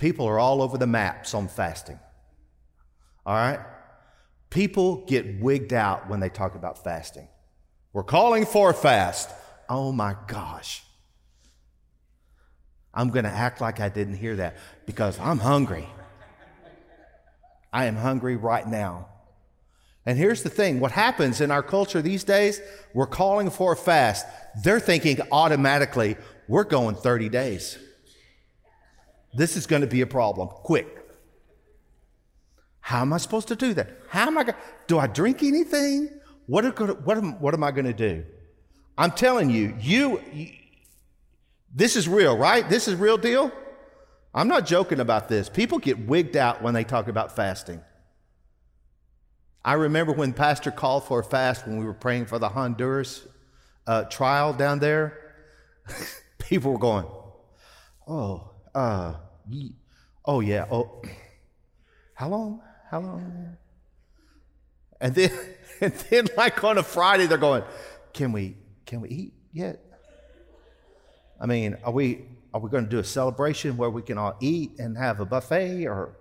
People 0.00 0.26
are 0.26 0.38
all 0.38 0.62
over 0.62 0.78
the 0.78 0.86
maps 0.86 1.34
on 1.34 1.46
fasting. 1.46 2.00
All 3.26 3.34
right? 3.34 3.60
People 4.48 5.04
get 5.04 5.40
wigged 5.40 5.74
out 5.74 6.08
when 6.08 6.20
they 6.20 6.30
talk 6.30 6.54
about 6.54 6.82
fasting. 6.82 7.28
We're 7.92 8.02
calling 8.02 8.46
for 8.46 8.70
a 8.70 8.74
fast. 8.74 9.30
Oh 9.68 9.92
my 9.92 10.16
gosh. 10.26 10.82
I'm 12.94 13.10
going 13.10 13.26
to 13.26 13.30
act 13.30 13.60
like 13.60 13.78
I 13.78 13.90
didn't 13.90 14.16
hear 14.16 14.36
that 14.36 14.56
because 14.86 15.20
I'm 15.20 15.38
hungry. 15.38 15.86
I 17.70 17.84
am 17.84 17.94
hungry 17.94 18.36
right 18.36 18.66
now. 18.66 19.06
And 20.06 20.16
here's 20.16 20.42
the 20.42 20.48
thing 20.48 20.80
what 20.80 20.92
happens 20.92 21.42
in 21.42 21.50
our 21.50 21.62
culture 21.62 22.00
these 22.00 22.24
days, 22.24 22.58
we're 22.94 23.06
calling 23.06 23.50
for 23.50 23.74
a 23.74 23.76
fast. 23.76 24.26
They're 24.64 24.80
thinking 24.80 25.18
automatically, 25.30 26.16
we're 26.48 26.64
going 26.64 26.94
30 26.94 27.28
days. 27.28 27.78
This 29.32 29.56
is 29.56 29.66
going 29.66 29.82
to 29.82 29.88
be 29.88 30.00
a 30.00 30.06
problem. 30.06 30.48
Quick. 30.48 30.96
How 32.80 33.02
am 33.02 33.12
I 33.12 33.18
supposed 33.18 33.48
to 33.48 33.56
do 33.56 33.74
that? 33.74 33.90
How 34.08 34.26
am 34.26 34.38
I 34.38 34.44
going 34.44 34.56
do 34.86 34.98
I 34.98 35.06
drink 35.06 35.42
anything? 35.42 36.10
What, 36.46 36.64
are, 36.64 36.94
what, 36.94 37.16
am, 37.16 37.40
what 37.40 37.54
am 37.54 37.62
I 37.62 37.70
going 37.70 37.84
to 37.84 37.92
do? 37.92 38.24
I'm 38.98 39.12
telling 39.12 39.50
you, 39.50 39.76
you, 39.80 40.20
you, 40.32 40.50
this 41.72 41.94
is 41.94 42.08
real, 42.08 42.36
right? 42.36 42.68
This 42.68 42.88
is 42.88 42.96
real 42.96 43.16
deal. 43.16 43.52
I'm 44.34 44.48
not 44.48 44.66
joking 44.66 45.00
about 45.00 45.28
this. 45.28 45.48
People 45.48 45.78
get 45.78 46.06
wigged 46.06 46.36
out 46.36 46.62
when 46.62 46.74
they 46.74 46.84
talk 46.84 47.08
about 47.08 47.36
fasting. 47.36 47.80
I 49.64 49.74
remember 49.74 50.12
when 50.12 50.32
Pastor 50.32 50.70
called 50.70 51.04
for 51.04 51.20
a 51.20 51.24
fast 51.24 51.66
when 51.66 51.78
we 51.78 51.84
were 51.84 51.94
praying 51.94 52.26
for 52.26 52.38
the 52.38 52.48
Honduras 52.48 53.26
uh, 53.86 54.04
trial 54.04 54.52
down 54.52 54.78
there. 54.78 55.34
People 56.38 56.72
were 56.72 56.78
going, 56.78 57.06
"Oh, 58.08 58.49
uh, 58.74 59.14
oh 60.24 60.40
yeah, 60.40 60.66
oh, 60.70 61.02
how 62.14 62.28
long? 62.28 62.60
How 62.90 63.00
long?" 63.00 63.56
And 65.00 65.14
then, 65.14 65.30
and 65.80 65.92
then, 65.92 66.28
like 66.36 66.62
on 66.62 66.78
a 66.78 66.82
Friday, 66.82 67.26
they're 67.26 67.38
going, 67.38 67.62
"Can 68.12 68.32
we, 68.32 68.56
can 68.86 69.00
we 69.00 69.08
eat 69.08 69.34
yet?" 69.52 69.84
I 71.40 71.46
mean, 71.46 71.78
are 71.82 71.92
we, 71.92 72.26
are 72.52 72.60
we 72.60 72.68
going 72.68 72.84
to 72.84 72.90
do 72.90 72.98
a 72.98 73.04
celebration 73.04 73.78
where 73.78 73.88
we 73.88 74.02
can 74.02 74.18
all 74.18 74.36
eat 74.40 74.78
and 74.78 74.96
have 74.98 75.20
a 75.20 75.24
buffet, 75.24 75.86
or 75.86 76.16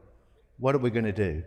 what 0.57 0.73
are 0.75 0.79
we 0.79 0.89
going 0.89 1.05
to 1.05 1.11
do? 1.11 1.43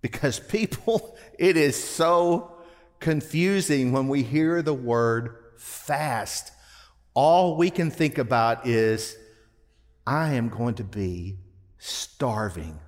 Because 0.00 0.40
people, 0.48 1.16
it 1.38 1.56
is 1.56 1.82
so 1.82 2.56
confusing 2.98 3.92
when 3.92 4.08
we 4.08 4.22
hear 4.22 4.62
the 4.62 4.74
word 4.74 5.36
fast. 5.58 6.52
All 7.12 7.56
we 7.56 7.70
can 7.70 7.90
think 7.90 8.16
about 8.16 8.66
is, 8.66 9.16
I 10.06 10.34
am 10.34 10.48
going 10.48 10.74
to 10.76 10.84
be 10.84 11.38
starving 11.78 12.78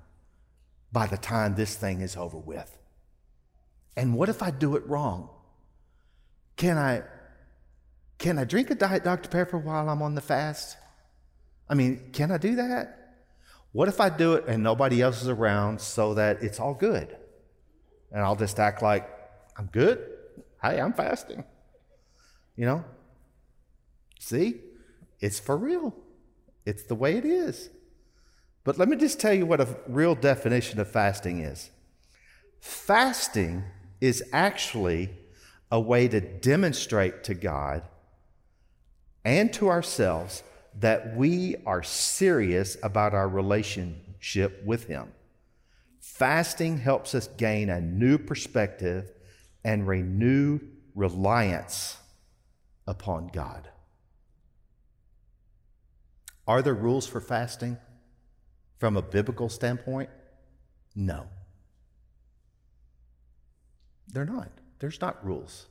by 0.93 1.07
the 1.07 1.17
time 1.17 1.55
this 1.55 1.75
thing 1.75 2.01
is 2.01 2.17
over 2.17 2.39
with. 2.39 2.79
And 3.97 4.15
what 4.15 4.29
if 4.29 4.43
I 4.43 4.51
do 4.51 4.77
it 4.77 4.87
wrong? 4.87 5.29
Can 6.57 6.79
I 6.79 7.03
can 8.19 8.39
I 8.39 8.45
drink 8.45 8.71
a 8.71 8.75
diet 8.75 9.05
Dr. 9.05 9.29
Pepper 9.29 9.59
while 9.59 9.89
I'm 9.89 10.03
on 10.03 10.15
the 10.15 10.21
fast? 10.21 10.77
I 11.69 11.75
mean, 11.75 12.11
can 12.13 12.33
I 12.33 12.39
do 12.39 12.57
that? 12.57 13.17
What 13.73 13.89
if 13.89 14.01
I 14.01 14.09
do 14.09 14.35
it 14.35 14.45
and 14.49 14.63
nobody 14.63 15.01
else 15.01 15.23
is 15.23 15.29
around 15.29 15.81
so 15.81 16.15
that 16.15 16.43
it's 16.43 16.59
all 16.59 16.75
good? 16.75 17.17
And 18.11 18.23
I'll 18.23 18.37
just 18.37 18.59
act 18.59 18.83
like 18.83 19.09
I'm 19.57 19.67
good. 19.67 20.05
Hey, 20.63 20.81
I'm 20.81 20.93
fasting. 20.93 21.45
You 22.57 22.67
know? 22.67 22.85
See? 24.19 24.63
It's 25.21 25.39
for 25.39 25.57
real. 25.57 25.95
It's 26.69 26.83
the 26.83 26.95
way 26.95 27.17
it 27.17 27.25
is. 27.25 27.71
But 28.63 28.77
let 28.77 28.91
me 28.91 28.97
just 28.99 29.19
tell 29.19 29.33
you 29.33 29.47
what 29.47 29.63
a 29.63 29.79
real 29.87 30.15
definition 30.15 30.79
of 30.79 30.91
fasting 30.91 31.41
is. 31.41 31.71
Fasting 32.61 33.65
is 34.03 34.23
actually 34.35 35.09
a 35.73 35.81
way 35.81 36.09
to 36.09 36.21
demonstrate 36.21 37.25
to 37.25 37.33
God 37.33 37.85
and 39.25 39.51
to 39.55 39.71
ourselves 39.71 40.43
that 40.79 41.17
we 41.17 41.57
are 41.65 41.83
serious 41.83 42.77
about 42.83 43.15
our 43.15 43.31
relationship 43.31 44.63
with 44.63 44.89
Him. 44.89 45.15
Fasting 46.01 46.77
helps 46.77 47.15
us 47.15 47.29
gain 47.39 47.71
a 47.71 47.81
new 47.81 48.19
perspective 48.19 49.11
and 49.65 49.89
renew 49.89 50.61
reliance 50.95 51.97
upon 52.87 53.29
God. 53.29 53.71
Are 56.49 56.63
there 56.63 56.75
rules 56.75 57.07
for 57.07 57.21
fasting 57.21 57.77
from 58.79 58.97
a 58.97 59.03
biblical 59.03 59.51
standpoint? 59.51 60.09
No. 60.97 61.27
They're 64.11 64.25
not. 64.25 64.49
There's 64.79 64.99
not 64.99 65.23
rules. 65.25 65.67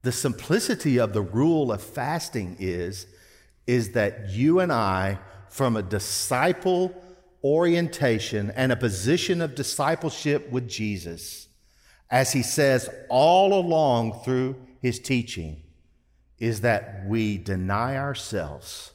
The 0.00 0.12
simplicity 0.12 0.98
of 0.98 1.12
the 1.12 1.20
rule 1.20 1.70
of 1.70 1.82
fasting 1.82 2.56
is, 2.58 3.06
is 3.66 3.92
that 3.92 4.30
you 4.30 4.60
and 4.60 4.72
I, 4.72 5.18
from 5.50 5.76
a 5.76 5.82
disciple 5.82 6.94
orientation 7.44 8.50
and 8.56 8.72
a 8.72 8.76
position 8.76 9.42
of 9.42 9.54
discipleship 9.54 10.50
with 10.50 10.66
Jesus, 10.66 11.48
as 12.10 12.32
he 12.32 12.42
says 12.42 12.88
all 13.10 13.52
along 13.52 14.22
through 14.24 14.56
his 14.80 14.98
teaching, 14.98 15.64
is 16.40 16.62
that 16.62 17.04
we 17.06 17.36
deny 17.36 17.96
ourselves 17.96 18.92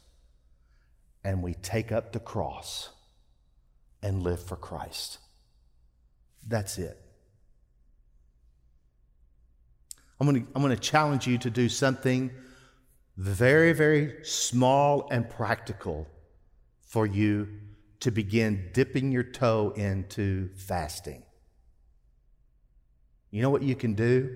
and 1.24 1.42
we 1.42 1.54
take 1.54 1.92
up 1.92 2.12
the 2.12 2.20
cross 2.20 2.90
and 4.02 4.24
live 4.24 4.42
for 4.42 4.56
Christ. 4.56 5.20
That's 6.46 6.78
it. 6.78 7.00
I'm 10.20 10.28
going 10.28 10.46
to, 10.46 10.52
I'm 10.56 10.62
going 10.62 10.76
to 10.76 10.82
challenge 10.82 11.28
you 11.28 11.38
to 11.40 11.50
do 11.50 11.70
something 11.70 12.32
very, 13.18 13.74
very 13.74 14.24
small 14.24 15.08
and 15.12 15.30
practical 15.30 16.08
for 16.82 17.06
you 17.06 17.48
to 18.00 18.12
begin 18.12 18.70
dipping 18.74 19.12
your 19.12 19.24
toe 19.24 19.74
into 19.76 20.50
fasting. 20.56 21.24
You 23.32 23.42
know 23.42 23.50
what 23.50 23.64
you 23.64 23.76
can 23.76 23.94
do? 23.94 24.36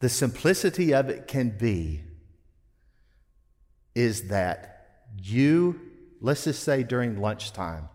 The 0.00 0.08
simplicity 0.08 0.92
of 0.94 1.08
it 1.08 1.26
can 1.26 1.50
be 1.50 2.02
is 3.94 4.28
that 4.28 5.06
you, 5.16 5.80
let's 6.20 6.44
just 6.44 6.62
say 6.62 6.82
during 6.82 7.20
lunchtime, 7.20 7.88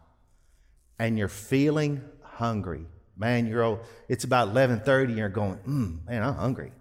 and 0.98 1.18
you're 1.18 1.28
feeling 1.28 2.04
hungry 2.22 2.86
Man, 3.22 3.46
you're 3.46 3.62
old, 3.62 3.82
it's 4.10 4.24
about 4.24 4.48
11:30 4.48 5.10
and 5.10 5.18
you're 5.18 5.30
going, 5.30 5.58
mm, 5.58 6.06
man, 6.08 6.24
I'm 6.24 6.34
hungry. 6.34 6.72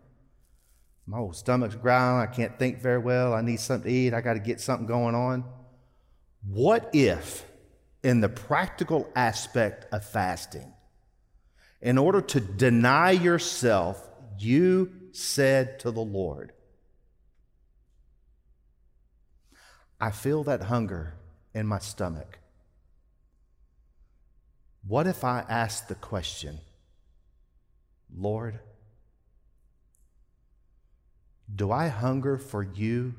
My 1.05 1.19
old 1.19 1.37
stomach's 1.37 1.75
growling. 1.75 2.23
I 2.23 2.33
can't 2.33 2.59
think 2.59 2.81
very 2.81 2.99
well. 2.99 3.35
I 3.35 3.43
need 3.43 3.61
something 3.61 3.91
to 3.91 3.95
eat. 3.95 4.15
I 4.15 4.23
got 4.23 4.35
to 4.35 4.41
get 4.41 4.59
something 4.59 4.87
going 4.87 5.15
on. 5.15 5.45
What 6.49 6.89
if, 6.95 7.45
in 8.03 8.23
the 8.23 8.31
practical 8.31 9.07
aspect 9.15 9.93
of 9.93 10.03
fasting, 10.03 10.73
in 11.83 11.99
order 11.99 12.23
to 12.23 12.41
deny 12.41 13.11
yourself, 13.11 14.09
you 14.39 14.93
said 15.13 15.79
to 15.81 15.91
the 15.91 16.01
Lord, 16.01 16.53
I 20.01 20.11
feel 20.11 20.43
that 20.45 20.63
hunger 20.63 21.15
in 21.53 21.67
my 21.67 21.79
stomach. 21.79 22.39
What 24.87 25.07
if 25.07 25.25
I 25.25 25.45
ask 25.49 25.89
the 25.89 25.95
question, 25.95 26.61
Lord, 28.17 28.61
do 31.55 31.71
I 31.71 31.89
hunger 31.89 32.39
for 32.39 32.63
you 32.63 33.15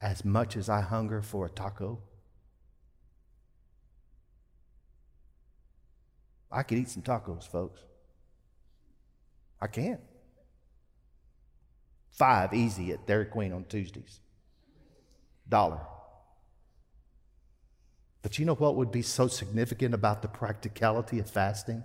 as 0.00 0.24
much 0.24 0.56
as 0.56 0.68
I 0.68 0.80
hunger 0.80 1.22
for 1.22 1.46
a 1.46 1.50
taco? 1.50 2.00
I 6.50 6.62
could 6.62 6.78
eat 6.78 6.88
some 6.88 7.02
tacos, 7.02 7.48
folks. 7.48 7.80
I 9.60 9.66
can. 9.66 9.98
Five 12.14 12.54
easy 12.54 12.92
at 12.92 13.06
Dairy 13.06 13.26
Queen 13.26 13.52
on 13.52 13.64
Tuesdays. 13.64 14.20
Dollar. 15.48 15.80
But 18.22 18.38
you 18.38 18.44
know 18.44 18.54
what 18.54 18.76
would 18.76 18.92
be 18.92 19.02
so 19.02 19.26
significant 19.26 19.94
about 19.94 20.22
the 20.22 20.28
practicality 20.28 21.18
of 21.18 21.28
fasting? 21.28 21.82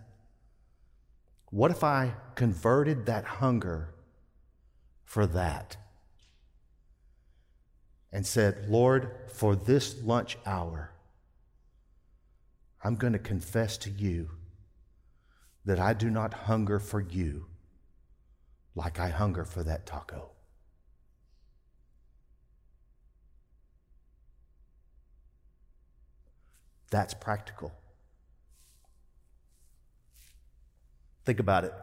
What 1.49 1.71
if 1.71 1.83
I 1.83 2.13
converted 2.35 3.07
that 3.07 3.25
hunger 3.25 3.95
for 5.03 5.25
that 5.25 5.77
and 8.11 8.25
said, 8.25 8.69
Lord, 8.69 9.11
for 9.33 9.55
this 9.55 10.01
lunch 10.03 10.37
hour, 10.45 10.91
I'm 12.83 12.95
going 12.95 13.13
to 13.13 13.19
confess 13.19 13.77
to 13.79 13.89
you 13.89 14.29
that 15.65 15.79
I 15.79 15.93
do 15.93 16.09
not 16.11 16.33
hunger 16.33 16.79
for 16.79 17.01
you 17.01 17.47
like 18.75 18.99
I 18.99 19.09
hunger 19.09 19.45
for 19.45 19.63
that 19.63 19.85
taco. 19.85 20.29
That's 26.91 27.13
practical. 27.13 27.71
Think 31.25 31.39
about 31.39 31.65
it. 31.65 31.73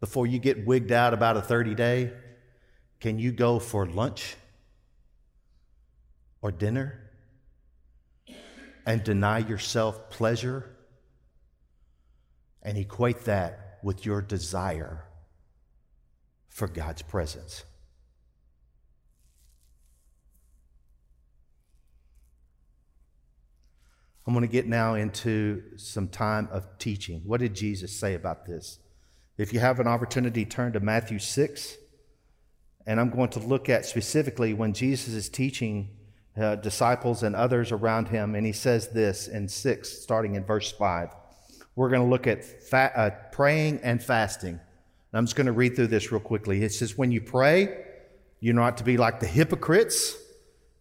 Before 0.00 0.26
you 0.26 0.38
get 0.38 0.66
wigged 0.66 0.90
out 0.90 1.14
about 1.14 1.36
a 1.36 1.42
30 1.42 1.74
day, 1.74 2.12
can 2.98 3.18
you 3.18 3.32
go 3.32 3.58
for 3.58 3.86
lunch 3.86 4.36
or 6.42 6.50
dinner 6.50 7.10
and 8.86 9.04
deny 9.04 9.38
yourself 9.38 10.10
pleasure 10.10 10.70
and 12.62 12.76
equate 12.78 13.24
that 13.26 13.69
with 13.82 14.04
your 14.04 14.20
desire 14.20 15.04
for 16.48 16.68
God's 16.68 17.02
presence? 17.02 17.64
I'm 24.26 24.34
going 24.34 24.46
to 24.46 24.52
get 24.52 24.68
now 24.68 24.94
into 24.94 25.62
some 25.76 26.06
time 26.06 26.48
of 26.52 26.78
teaching. 26.78 27.22
What 27.24 27.40
did 27.40 27.52
Jesus 27.54 27.90
say 27.90 28.14
about 28.14 28.46
this? 28.46 28.78
If 29.36 29.52
you 29.52 29.58
have 29.58 29.80
an 29.80 29.88
opportunity, 29.88 30.44
turn 30.44 30.72
to 30.74 30.80
Matthew 30.80 31.18
6. 31.18 31.76
And 32.86 33.00
I'm 33.00 33.10
going 33.10 33.30
to 33.30 33.40
look 33.40 33.68
at 33.68 33.86
specifically 33.86 34.54
when 34.54 34.72
Jesus 34.72 35.14
is 35.14 35.28
teaching 35.28 35.90
uh, 36.40 36.56
disciples 36.56 37.22
and 37.22 37.34
others 37.34 37.72
around 37.72 38.08
him. 38.08 38.34
And 38.34 38.46
he 38.46 38.52
says 38.52 38.88
this 38.88 39.26
in 39.26 39.48
6, 39.48 39.88
starting 39.88 40.34
in 40.34 40.44
verse 40.44 40.70
5. 40.70 41.08
We're 41.76 41.88
going 41.88 42.02
to 42.02 42.08
look 42.08 42.26
at 42.26 42.44
fa- 42.44 42.92
uh, 42.94 43.10
praying 43.32 43.80
and 43.82 44.02
fasting. 44.02 44.54
And 44.54 45.18
I'm 45.18 45.24
just 45.24 45.36
going 45.36 45.46
to 45.46 45.52
read 45.52 45.76
through 45.76 45.88
this 45.88 46.12
real 46.12 46.20
quickly. 46.20 46.62
It 46.62 46.72
says, 46.72 46.96
When 46.98 47.10
you 47.10 47.20
pray, 47.20 47.84
you're 48.40 48.54
not 48.54 48.78
to 48.78 48.84
be 48.84 48.96
like 48.96 49.20
the 49.20 49.26
hypocrites 49.26 50.16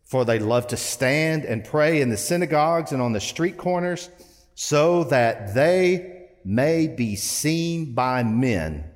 for 0.09 0.25
they 0.25 0.39
love 0.39 0.65
to 0.65 0.75
stand 0.75 1.45
and 1.45 1.63
pray 1.63 2.01
in 2.01 2.09
the 2.09 2.17
synagogues 2.17 2.91
and 2.91 2.99
on 2.99 3.13
the 3.13 3.19
street 3.19 3.57
corners, 3.57 4.09
so 4.55 5.03
that 5.03 5.53
they 5.53 6.29
may 6.43 6.87
be 6.87 7.15
seen 7.15 7.93
by 7.93 8.23
men. 8.23 8.89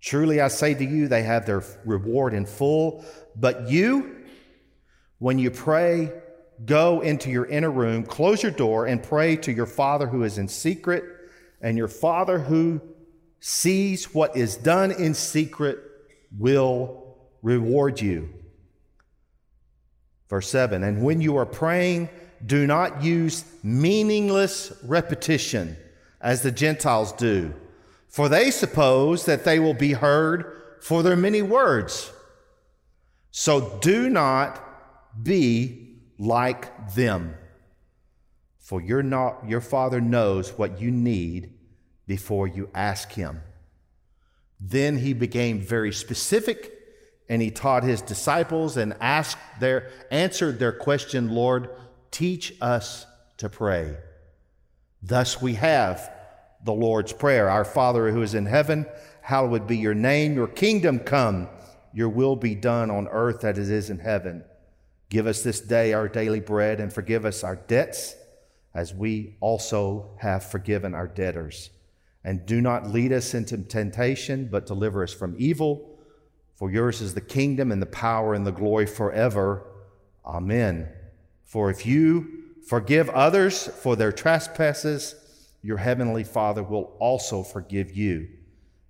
Truly 0.00 0.40
I 0.40 0.48
say 0.48 0.74
to 0.74 0.84
you, 0.84 1.06
they 1.06 1.22
have 1.22 1.46
their 1.46 1.62
reward 1.84 2.34
in 2.34 2.46
full. 2.46 3.04
But 3.36 3.68
you, 3.70 4.24
when 5.20 5.38
you 5.38 5.52
pray, 5.52 6.12
go 6.64 7.00
into 7.00 7.30
your 7.30 7.46
inner 7.46 7.70
room, 7.70 8.04
close 8.04 8.42
your 8.42 8.52
door, 8.52 8.86
and 8.86 9.02
pray 9.02 9.36
to 9.36 9.52
your 9.52 9.66
Father 9.66 10.06
who 10.06 10.22
is 10.22 10.38
in 10.38 10.48
secret, 10.48 11.04
and 11.60 11.76
your 11.76 11.88
Father 11.88 12.38
who 12.38 12.80
sees 13.40 14.14
what 14.14 14.36
is 14.36 14.56
done 14.56 14.90
in 14.90 15.14
secret 15.14 15.78
will 16.38 17.16
reward 17.42 18.00
you. 18.00 18.28
Verse 20.28 20.48
7 20.48 20.82
And 20.82 21.02
when 21.02 21.20
you 21.20 21.36
are 21.36 21.46
praying, 21.46 22.08
do 22.44 22.66
not 22.66 23.02
use 23.02 23.44
meaningless 23.62 24.72
repetition 24.84 25.76
as 26.20 26.42
the 26.42 26.50
Gentiles 26.50 27.12
do, 27.12 27.54
for 28.08 28.28
they 28.28 28.50
suppose 28.50 29.26
that 29.26 29.44
they 29.44 29.58
will 29.58 29.74
be 29.74 29.92
heard 29.92 30.62
for 30.80 31.02
their 31.02 31.16
many 31.16 31.42
words. 31.42 32.10
So 33.30 33.78
do 33.80 34.08
not 34.08 34.62
be 35.22 35.83
like 36.24 36.94
them, 36.94 37.34
for 38.58 38.80
your, 38.80 39.02
not, 39.02 39.48
your 39.48 39.60
Father 39.60 40.00
knows 40.00 40.56
what 40.56 40.80
you 40.80 40.90
need 40.90 41.52
before 42.06 42.48
you 42.48 42.70
ask 42.74 43.12
Him. 43.12 43.42
Then 44.60 44.96
he 44.96 45.12
became 45.12 45.60
very 45.60 45.92
specific 45.92 46.72
and 47.28 47.40
he 47.40 47.50
taught 47.50 47.82
his 47.82 48.02
disciples 48.02 48.76
and 48.76 48.94
asked 49.00 49.38
their 49.60 49.90
answered 50.10 50.58
their 50.58 50.72
question, 50.72 51.30
Lord, 51.30 51.70
teach 52.10 52.54
us 52.60 53.06
to 53.38 53.48
pray. 53.48 53.96
Thus 55.02 55.40
we 55.40 55.54
have 55.54 56.10
the 56.64 56.72
Lord's 56.72 57.12
Prayer. 57.12 57.50
Our 57.50 57.64
Father 57.64 58.10
who 58.10 58.22
is 58.22 58.34
in 58.34 58.46
heaven, 58.46 58.86
hallowed 59.20 59.66
be 59.66 59.76
your 59.76 59.94
name, 59.94 60.34
your 60.34 60.48
kingdom 60.48 60.98
come, 60.98 61.48
your 61.92 62.08
will 62.08 62.36
be 62.36 62.54
done 62.54 62.90
on 62.90 63.08
earth 63.08 63.44
as 63.44 63.58
it 63.58 63.70
is 63.70 63.90
in 63.90 63.98
heaven. 63.98 64.44
Give 65.08 65.26
us 65.26 65.42
this 65.42 65.60
day 65.60 65.92
our 65.92 66.08
daily 66.08 66.40
bread 66.40 66.80
and 66.80 66.92
forgive 66.92 67.24
us 67.24 67.44
our 67.44 67.56
debts 67.56 68.16
as 68.74 68.92
we 68.92 69.36
also 69.40 70.10
have 70.18 70.50
forgiven 70.50 70.94
our 70.94 71.06
debtors. 71.06 71.70
And 72.24 72.46
do 72.46 72.60
not 72.60 72.88
lead 72.88 73.12
us 73.12 73.34
into 73.34 73.58
temptation, 73.58 74.48
but 74.50 74.66
deliver 74.66 75.02
us 75.02 75.12
from 75.12 75.36
evil. 75.38 75.98
For 76.54 76.70
yours 76.70 77.00
is 77.00 77.14
the 77.14 77.20
kingdom 77.20 77.70
and 77.70 77.82
the 77.82 77.86
power 77.86 78.34
and 78.34 78.46
the 78.46 78.52
glory 78.52 78.86
forever. 78.86 79.66
Amen. 80.24 80.88
For 81.44 81.70
if 81.70 81.84
you 81.84 82.44
forgive 82.66 83.10
others 83.10 83.66
for 83.68 83.94
their 83.94 84.12
trespasses, 84.12 85.14
your 85.62 85.76
heavenly 85.76 86.24
Father 86.24 86.62
will 86.62 86.96
also 86.98 87.42
forgive 87.42 87.94
you. 87.96 88.28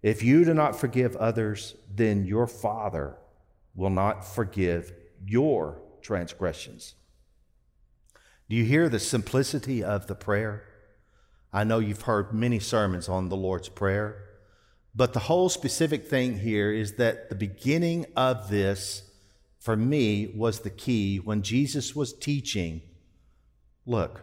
If 0.03 0.23
you 0.23 0.45
do 0.45 0.55
not 0.55 0.79
forgive 0.79 1.17
others, 1.17 1.75
then 1.95 2.25
your 2.25 2.47
Father 2.47 3.17
will 3.75 3.91
not 3.91 4.25
forgive 4.25 4.93
your 5.27 5.81
transgressions. 6.05 6.95
Do 8.49 8.55
you 8.55 8.65
hear 8.65 8.89
the 8.89 9.01
simplicity 9.01 9.83
of 9.83 10.07
the 10.07 10.15
prayer? 10.15 10.63
I 11.53 11.65
know 11.65 11.81
you've 11.81 12.03
heard 12.03 12.33
many 12.33 12.61
sermons 12.61 13.09
on 13.09 13.29
the 13.29 13.37
Lord's 13.37 13.69
Prayer. 13.69 14.25
But 14.95 15.13
the 15.13 15.21
whole 15.21 15.49
specific 15.49 16.07
thing 16.07 16.39
here 16.39 16.73
is 16.73 16.95
that 16.95 17.29
the 17.29 17.35
beginning 17.35 18.07
of 18.17 18.49
this, 18.49 19.03
for 19.59 19.77
me, 19.77 20.33
was 20.37 20.61
the 20.61 20.71
key 20.71 21.17
when 21.17 21.43
Jesus 21.43 21.97
was 21.97 22.13
teaching. 22.13 22.83
Look, 23.87 24.23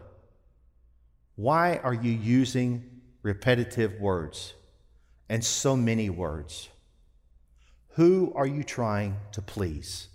why 1.36 1.76
are 1.76 1.92
you 1.92 2.12
using 2.12 3.02
repetitive 3.22 4.00
words 4.00 4.54
and 5.28 5.44
so 5.44 5.76
many 5.76 6.08
words? 6.08 6.68
Who 7.96 8.32
are 8.34 8.46
you 8.46 8.62
trying 8.62 9.16
to 9.32 9.42
please? 9.42 10.08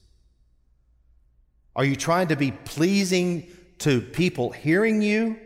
Are 1.77 1.85
you 1.85 1.95
trying 1.95 2.27
to 2.27 2.35
be 2.35 2.51
pleasing 2.51 3.47
to 3.79 4.01
people 4.01 4.51
hearing 4.51 5.01
you? 5.01 5.39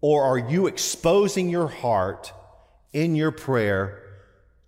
Or 0.00 0.24
are 0.24 0.38
you 0.38 0.66
exposing 0.66 1.48
your 1.48 1.68
heart? 1.68 2.32
in 2.94 3.14
your 3.14 3.32
prayer 3.32 4.00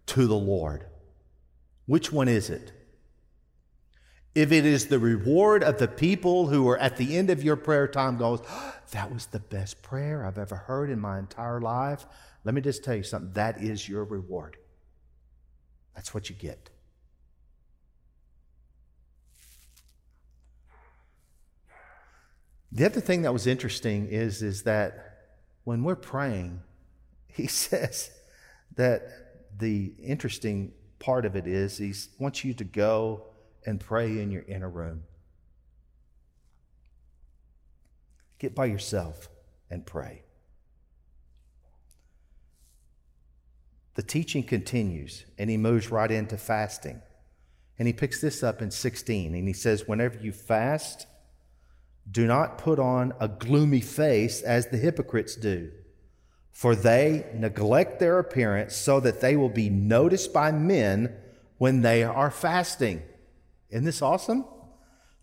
to 0.07 0.27
the 0.27 0.37
Lord? 0.37 0.85
Which 1.87 2.12
one 2.12 2.29
is 2.29 2.51
it? 2.51 2.72
If 4.35 4.53
it 4.53 4.66
is 4.66 4.88
the 4.88 4.99
reward 4.99 5.64
of 5.64 5.79
the 5.79 5.88
people 5.88 6.49
who 6.49 6.68
are 6.68 6.77
at 6.77 6.99
the 6.99 7.16
end 7.16 7.31
of 7.31 7.42
your 7.42 7.57
prayer 7.57 7.88
time 7.88 8.18
goes, 8.18 8.40
oh, 8.46 8.75
that 8.90 9.11
was 9.11 9.27
the 9.27 9.38
best 9.38 9.81
prayer 9.81 10.27
I've 10.27 10.37
ever 10.37 10.57
heard 10.57 10.90
in 10.90 11.01
my 11.01 11.18
entire 11.18 11.61
life. 11.61 12.05
Let 12.44 12.55
me 12.55 12.61
just 12.61 12.85
tell 12.85 12.96
you 12.96 13.03
something. 13.03 13.33
That 13.33 13.62
is 13.62 13.88
your 13.88 14.05
reward. 14.05 14.59
That's 15.94 16.12
what 16.12 16.29
you 16.29 16.37
get. 16.37 16.68
The 22.76 22.84
other 22.84 23.00
thing 23.00 23.22
that 23.22 23.32
was 23.32 23.46
interesting 23.46 24.08
is, 24.08 24.42
is 24.42 24.64
that 24.64 25.30
when 25.64 25.82
we're 25.82 25.96
praying, 25.96 26.60
he 27.26 27.46
says, 27.46 28.10
that 28.74 29.08
the 29.56 29.94
interesting 29.98 30.72
part 30.98 31.24
of 31.24 31.36
it 31.36 31.46
is 31.46 31.78
he 31.78 31.94
wants 32.18 32.44
you 32.44 32.52
to 32.52 32.64
go 32.64 33.22
and 33.64 33.80
pray 33.80 34.20
in 34.20 34.30
your 34.30 34.42
inner 34.42 34.68
room. 34.68 35.04
Get 38.38 38.54
by 38.54 38.66
yourself 38.66 39.30
and 39.70 39.86
pray. 39.86 40.24
The 43.94 44.02
teaching 44.02 44.42
continues, 44.42 45.24
and 45.38 45.48
he 45.48 45.56
moves 45.56 45.90
right 45.90 46.10
into 46.10 46.36
fasting. 46.36 47.00
And 47.78 47.88
he 47.88 47.94
picks 47.94 48.20
this 48.20 48.42
up 48.42 48.60
in 48.60 48.70
16, 48.70 49.34
and 49.34 49.48
he 49.48 49.54
says, 49.54 49.88
Whenever 49.88 50.18
you 50.18 50.32
fast, 50.32 51.06
do 52.11 52.27
not 52.27 52.59
put 52.59 52.79
on 52.79 53.12
a 53.21 53.29
gloomy 53.29 53.81
face 53.81 54.42
as 54.42 54.69
the 54.69 54.77
hypocrites 54.77 55.37
do, 55.37 55.71
for 56.53 56.75
they 56.77 57.27
neglect 57.35 57.99
their 57.99 58.19
appearance 58.19 58.75
so 58.77 59.01
that 59.01 59.21
they 59.21 59.37
will 59.37 59.49
be 59.49 59.69
noticed 59.69 60.33
by 60.33 60.53
men 60.53 61.14
when 61.59 61.83
they 61.83 62.03
are 62.03 62.31
fasting. 62.31 63.03
Isn't 63.71 63.85
this 63.85 64.03
awesome? 64.03 64.45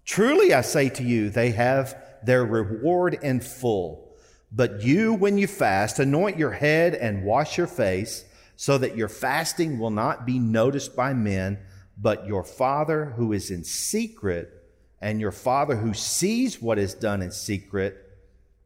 Truly, 0.05 0.53
I 0.53 0.61
say 0.61 0.89
to 0.89 1.03
you, 1.03 1.29
they 1.29 1.51
have 1.51 1.97
their 2.23 2.45
reward 2.45 3.17
in 3.21 3.39
full. 3.39 4.15
But 4.51 4.83
you, 4.83 5.13
when 5.13 5.37
you 5.37 5.47
fast, 5.47 5.99
anoint 5.99 6.37
your 6.37 6.51
head 6.51 6.93
and 6.93 7.23
wash 7.23 7.57
your 7.57 7.67
face, 7.67 8.25
so 8.55 8.77
that 8.77 8.95
your 8.95 9.09
fasting 9.09 9.79
will 9.79 9.89
not 9.89 10.25
be 10.25 10.37
noticed 10.37 10.95
by 10.95 11.13
men, 11.13 11.59
but 11.97 12.27
your 12.27 12.43
Father 12.43 13.05
who 13.17 13.33
is 13.33 13.49
in 13.49 13.63
secret, 13.63 14.62
and 15.03 15.19
your 15.19 15.33
Father 15.33 15.75
who 15.75 15.93
sees 15.93 16.61
what 16.61 16.79
is 16.79 16.93
done 16.93 17.21
in 17.21 17.29
secret 17.29 18.09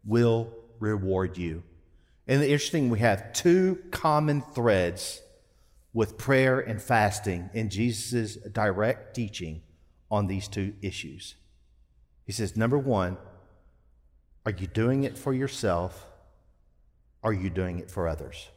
will 0.06 0.54
reward 0.80 1.36
you. 1.36 1.64
And 2.28 2.44
interesting, 2.44 2.92
we 2.92 3.00
have 3.00 3.34
two 3.34 3.80
common 3.90 4.44
threads 4.54 5.20
with 5.94 6.16
prayer 6.16 6.60
and 6.60 6.80
fasting 6.80 7.50
in 7.56 7.72
Jesus' 7.72 8.36
direct 8.36 9.16
teaching 9.16 9.64
on 10.12 10.28
these 10.28 10.48
two 10.48 10.76
issues. 10.80 11.34
He 12.24 12.32
says, 12.32 12.56
number 12.56 12.78
one, 12.78 13.18
are 14.46 14.52
you 14.52 14.68
doing 14.68 15.06
it 15.06 15.18
for 15.18 15.34
yourself? 15.34 16.06
Are 17.24 17.34
you 17.34 17.50
doing 17.50 17.80
it 17.80 17.90
for 17.90 18.08
others? 18.08 18.50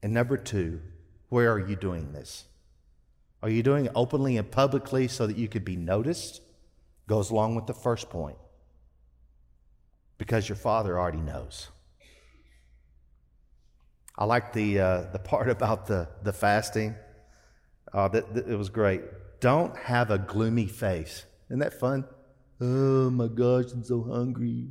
And 0.00 0.14
number 0.14 0.36
two, 0.36 0.80
where 1.28 1.50
are 1.50 1.58
you 1.58 1.74
doing 1.74 2.12
this? 2.12 2.44
Are 3.42 3.48
you 3.48 3.62
doing 3.62 3.86
it 3.86 3.92
openly 3.94 4.36
and 4.36 4.50
publicly 4.50 5.08
so 5.08 5.26
that 5.26 5.36
you 5.36 5.48
could 5.48 5.64
be 5.64 5.76
noticed? 5.76 6.40
Goes 7.06 7.30
along 7.30 7.54
with 7.54 7.66
the 7.66 7.74
first 7.74 8.10
point. 8.10 8.36
Because 10.18 10.48
your 10.48 10.56
father 10.56 10.98
already 10.98 11.20
knows. 11.20 11.68
I 14.16 14.24
like 14.24 14.52
the, 14.52 14.80
uh, 14.80 15.02
the 15.12 15.20
part 15.20 15.48
about 15.56 15.86
the, 15.86 16.08
the 16.22 16.32
fasting. 16.32 16.96
Uh, 17.92 18.08
that, 18.08 18.34
that, 18.34 18.48
it 18.48 18.56
was 18.56 18.68
great. 18.68 19.02
Don't 19.40 19.76
have 19.76 20.10
a 20.10 20.18
gloomy 20.18 20.66
face. 20.66 21.24
Isn't 21.48 21.60
that 21.60 21.78
fun? 21.78 22.04
Oh 22.60 23.08
my 23.10 23.28
gosh, 23.28 23.72
I'm 23.72 23.84
so 23.84 24.02
hungry. 24.02 24.68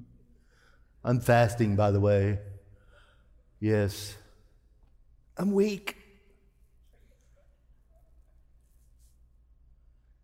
I'm 1.04 1.22
fasting, 1.22 1.78
by 1.78 1.92
the 1.92 2.02
way. 2.02 2.40
Yes. 3.62 4.18
I'm 5.38 5.54
weak. 5.54 5.96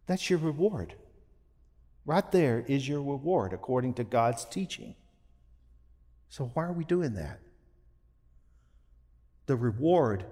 That's 0.06 0.30
your 0.30 0.40
reward. 0.40 0.96
Right 2.06 2.30
there 2.32 2.66
is 2.68 2.88
your 2.88 3.02
reward 3.02 3.54
according 3.54 3.94
to 3.96 4.04
God's 4.04 4.46
teaching. 4.46 4.96
So, 6.30 6.52
why 6.54 6.66
are 6.66 6.74
we 6.74 6.84
doing 6.84 7.14
that? 7.14 7.40
The 9.46 9.56
reward 9.56 10.26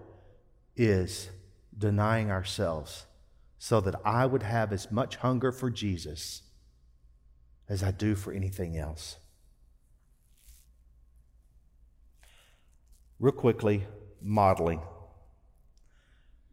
is 0.75 1.29
denying 1.77 2.31
ourselves 2.31 3.05
so 3.57 3.79
that 3.81 3.95
I 4.03 4.25
would 4.25 4.43
have 4.43 4.73
as 4.73 4.91
much 4.91 5.17
hunger 5.17 5.51
for 5.51 5.69
Jesus 5.69 6.41
as 7.69 7.83
I 7.83 7.91
do 7.91 8.15
for 8.15 8.33
anything 8.33 8.77
else. 8.77 9.17
Real 13.19 13.31
quickly, 13.31 13.85
modeling. 14.21 14.81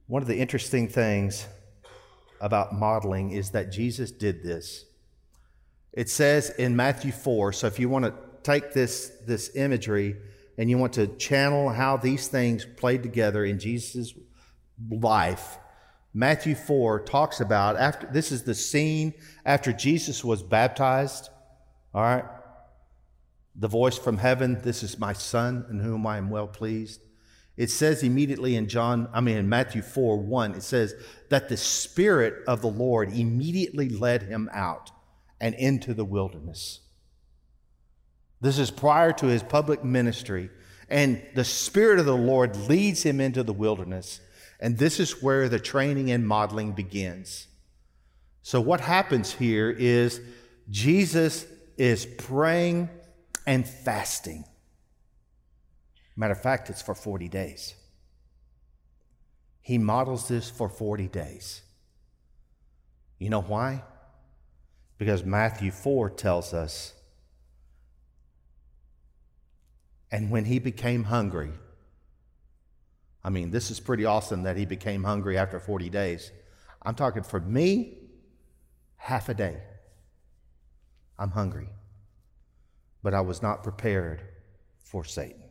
One 0.07 0.23
of 0.23 0.29
the 0.29 0.39
interesting 0.39 0.87
things 0.87 1.47
about 2.41 2.73
modeling 2.73 3.31
is 3.31 3.51
that 3.51 3.73
Jesus 3.73 4.11
did 4.11 4.43
this. 4.43 4.85
It 5.93 6.09
says 6.09 6.51
in 6.51 6.77
Matthew 6.77 7.13
4, 7.13 7.53
so 7.53 7.67
if 7.67 7.79
you 7.79 7.89
want 7.89 8.05
to 8.05 8.15
take 8.43 8.73
this, 8.73 9.13
this 9.27 9.55
imagery 9.57 10.17
and 10.57 10.71
you 10.71 10.79
want 10.79 10.93
to 10.95 11.07
channel 11.17 11.69
how 11.71 11.97
these 11.97 12.29
things 12.29 12.65
played 12.65 13.03
together 13.03 13.45
in 13.45 13.59
Jesus' 13.59 14.15
life, 14.91 15.59
Matthew 16.15 16.55
4 16.55 17.01
talks 17.01 17.41
about 17.41 17.77
after 17.77 18.09
this 18.13 18.33
is 18.33 18.43
the 18.43 18.55
scene 18.55 19.15
after 19.45 19.73
Jesus 19.73 20.25
was 20.25 20.43
baptized. 20.43 21.31
All 21.95 22.03
right. 22.03 22.25
The 23.57 23.69
voice 23.69 23.99
from 23.99 24.19
heaven, 24.19 24.61
this 24.63 24.83
is 24.83 24.99
my 24.99 25.13
son 25.13 25.67
in 25.71 25.81
whom 25.81 26.07
I 26.07 26.17
am 26.17 26.31
well 26.31 26.47
pleased. 26.47 27.01
It 27.59 27.71
says 27.71 28.05
immediately 28.05 28.55
in 28.55 28.69
John, 28.69 29.09
I 29.13 29.21
mean 29.21 29.37
in 29.37 29.49
Matthew 29.49 29.83
4 29.83 30.17
1, 30.17 30.55
it 30.55 30.63
says 30.63 30.95
that 31.29 31.49
the 31.49 31.57
Spirit 31.57 32.45
of 32.47 32.63
the 32.63 32.71
Lord 32.71 33.13
immediately 33.13 33.89
led 33.89 34.23
him 34.23 34.49
out 34.55 34.93
and 35.41 35.57
into 35.57 35.93
the 35.93 36.05
wilderness. 36.05 36.81
This 38.41 38.61
is 38.61 38.71
prior 38.71 39.13
to 39.15 39.27
his 39.27 39.43
public 39.43 39.83
ministry. 39.83 40.51
And 40.89 41.21
the 41.35 41.45
Spirit 41.45 41.99
of 41.99 42.07
the 42.07 42.17
Lord 42.17 42.57
leads 42.57 43.03
him 43.03 43.21
into 43.21 43.43
the 43.43 43.53
wilderness. 43.53 44.21
And 44.61 44.79
this 44.79 45.01
is 45.01 45.21
where 45.21 45.49
the 45.49 45.59
training 45.59 46.13
and 46.13 46.27
modeling 46.27 46.73
begins. 46.73 47.49
So, 48.43 48.61
what 48.61 48.81
happens 48.81 49.33
here 49.33 49.69
is 49.69 50.21
Jesus 50.71 51.45
is 51.77 52.07
praying 52.07 52.89
and 53.47 53.69
fasting. 53.69 54.45
Matter 56.19 56.33
of 56.33 56.43
fact, 56.43 56.69
it's 56.69 56.83
for 56.83 56.97
40 56.97 57.29
days. 57.29 57.77
He 59.61 59.79
models 59.79 60.27
this 60.27 60.51
for 60.51 60.69
40 60.69 61.07
days. 61.07 61.63
You 63.21 63.31
know 63.31 63.41
why? 63.41 63.85
Because 64.99 65.23
Matthew 65.23 65.71
4 65.71 66.11
tells 66.11 66.53
us, 66.53 66.93
and 70.11 70.29
when 70.33 70.47
he 70.47 70.59
became 70.59 71.05
hungry, 71.05 71.53
I 73.23 73.31
mean, 73.31 73.53
this 73.53 73.71
is 73.71 73.79
pretty 73.79 74.05
awesome 74.05 74.43
that 74.43 74.57
he 74.57 74.65
became 74.65 75.05
hungry 75.05 75.39
after 75.39 75.61
40 75.61 75.89
days. 75.89 76.33
I'm 76.83 76.97
talking 76.97 77.23
for 77.23 77.39
me, 77.39 77.97
half 78.97 79.29
a 79.29 79.35
day. 79.35 79.59
I'm 81.17 81.31
hungry. 81.31 81.69
But 83.05 83.15
I 83.15 83.21
was 83.21 83.41
not 83.41 83.63
prepared 83.63 84.21
for 84.83 85.05
Satan. 85.05 85.48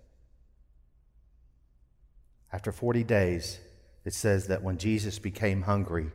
After 2.52 2.72
40 2.72 3.04
days, 3.04 3.60
it 4.06 4.14
says 4.14 4.48
that 4.48 4.64
when 4.64 4.78
Jesus 4.78 5.20
became 5.20 5.64
hungry 5.64 6.12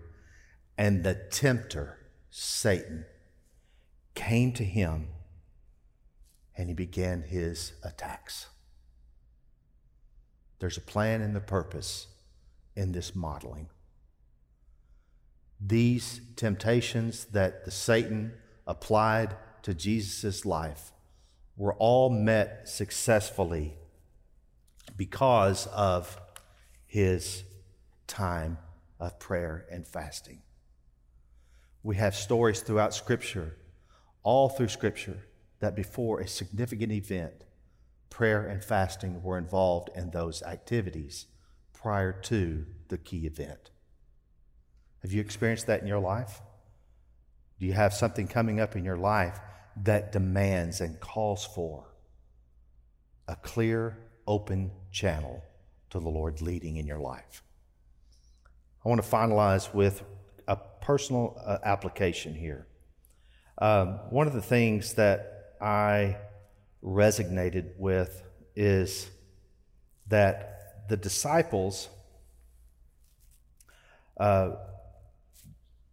and 0.79 1.05
the 1.05 1.15
tempter, 1.15 1.99
Satan, 2.31 3.05
came 4.15 4.53
to 4.53 4.65
him 4.65 5.09
and 6.57 6.69
he 6.69 6.75
began 6.75 7.23
his 7.23 7.73
attacks. 7.85 8.47
There's 10.59 10.77
a 10.77 10.83
plan 10.83 11.21
and 11.21 11.35
the 11.35 11.41
purpose 11.41 12.07
in 12.75 12.93
this 12.93 13.15
modeling. 13.15 13.69
These 15.61 16.21
temptations 16.37 17.27
that 17.27 17.65
the 17.65 17.71
Satan 17.71 18.33
applied 18.67 19.37
to 19.63 19.75
Jesus' 19.75 20.47
life 20.47 20.93
were 21.57 21.75
all 21.75 22.11
met 22.11 22.69
successfully 22.69 23.75
because 24.97 25.67
of 25.69 26.19
his 26.93 27.45
time 28.07 28.59
of 29.01 29.19
prayer 29.19 29.65
and 29.71 29.87
fasting. 29.87 30.43
We 31.83 31.97
have 31.97 32.15
stories 32.15 32.61
throughout 32.61 32.93
Scripture, 32.93 33.57
all 34.23 34.51
through 34.51 34.69
Scripture, 34.69 35.25
that 35.61 35.75
before 35.75 36.21
a 36.21 36.29
significant 36.29 36.93
event, 36.93 37.45
prayer 38.11 38.47
and 38.47 38.63
fasting 38.63 39.23
were 39.23 39.39
involved 39.39 39.89
in 39.97 40.11
those 40.11 40.43
activities 40.43 41.29
prior 41.73 42.13
to 42.13 42.67
the 42.89 42.99
key 42.99 43.25
event. 43.25 43.71
Have 45.01 45.15
you 45.15 45.23
experienced 45.23 45.69
that 45.69 45.81
in 45.81 45.87
your 45.87 45.99
life? 45.99 46.43
Do 47.59 47.65
you 47.65 47.73
have 47.73 47.95
something 47.95 48.29
coming 48.29 48.61
up 48.61 48.77
in 48.77 48.85
your 48.85 48.99
life 48.99 49.41
that 49.85 50.13
demands 50.13 50.83
and 50.83 51.01
calls 51.01 51.43
for 51.43 51.87
a 53.27 53.37
clear, 53.37 53.97
open 54.27 54.73
channel 54.91 55.43
to 55.93 56.01
the 56.01 56.09
Lord 56.09 56.43
leading 56.43 56.77
in 56.77 56.87
your 56.87 56.99
life? 56.99 57.43
I 58.85 58.89
want 58.89 59.03
to 59.03 59.09
finalize 59.09 59.73
with 59.73 60.03
a 60.49 60.57
personal 60.81 61.41
uh, 61.45 61.59
application 61.65 62.35
here. 62.35 62.67
Um, 63.59 64.01
one 64.11 64.27
of 64.27 64.33
the 64.33 64.43
things 64.43 64.95
that 64.95 65.55
I 65.61 66.17
resonated 66.83 67.79
with 67.79 68.23
is 68.57 69.09
that 70.09 70.89
the 70.89 70.97
disciples 70.97 71.89
uh, 74.19 74.53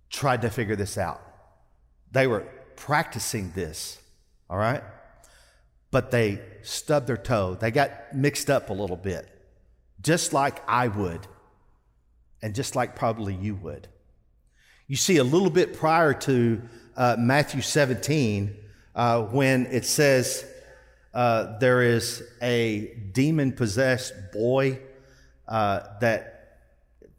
tried 0.09 0.41
to 0.41 0.49
figure 0.49 0.75
this 0.75 0.97
out. 0.97 1.21
They 2.11 2.25
were 2.25 2.47
practicing 2.75 3.51
this, 3.51 3.99
all 4.49 4.57
right? 4.57 4.83
But 5.91 6.11
they 6.11 6.41
stubbed 6.63 7.07
their 7.07 7.17
toe. 7.17 7.55
They 7.59 7.71
got 7.71 8.15
mixed 8.15 8.49
up 8.49 8.69
a 8.69 8.73
little 8.73 8.97
bit, 8.97 9.27
just 10.01 10.33
like 10.33 10.61
I 10.67 10.87
would, 10.87 11.27
and 12.41 12.55
just 12.55 12.75
like 12.75 12.95
probably 12.95 13.33
you 13.33 13.55
would. 13.55 13.87
You 14.87 14.95
see, 14.95 15.17
a 15.17 15.23
little 15.23 15.49
bit 15.49 15.77
prior 15.77 16.13
to 16.13 16.61
uh, 16.97 17.15
Matthew 17.19 17.61
17, 17.61 18.55
uh, 18.95 19.23
when 19.23 19.67
it 19.67 19.85
says 19.85 20.45
uh, 21.13 21.57
there 21.59 21.81
is 21.81 22.23
a 22.41 22.93
demon 23.11 23.51
possessed 23.51 24.13
boy 24.33 24.79
uh, 25.47 25.81
that 26.01 26.39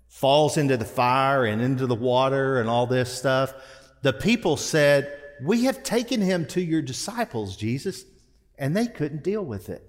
falls 0.08 0.56
into 0.56 0.76
the 0.76 0.84
fire 0.84 1.44
and 1.44 1.62
into 1.62 1.86
the 1.86 1.94
water 1.94 2.60
and 2.60 2.68
all 2.68 2.86
this 2.86 3.12
stuff, 3.16 3.54
the 4.02 4.12
people 4.12 4.56
said, 4.56 5.18
We 5.42 5.64
have 5.64 5.82
taken 5.82 6.20
him 6.20 6.46
to 6.46 6.60
your 6.60 6.82
disciples, 6.82 7.56
Jesus, 7.56 8.04
and 8.58 8.76
they 8.76 8.86
couldn't 8.86 9.22
deal 9.22 9.44
with 9.44 9.68
it. 9.68 9.86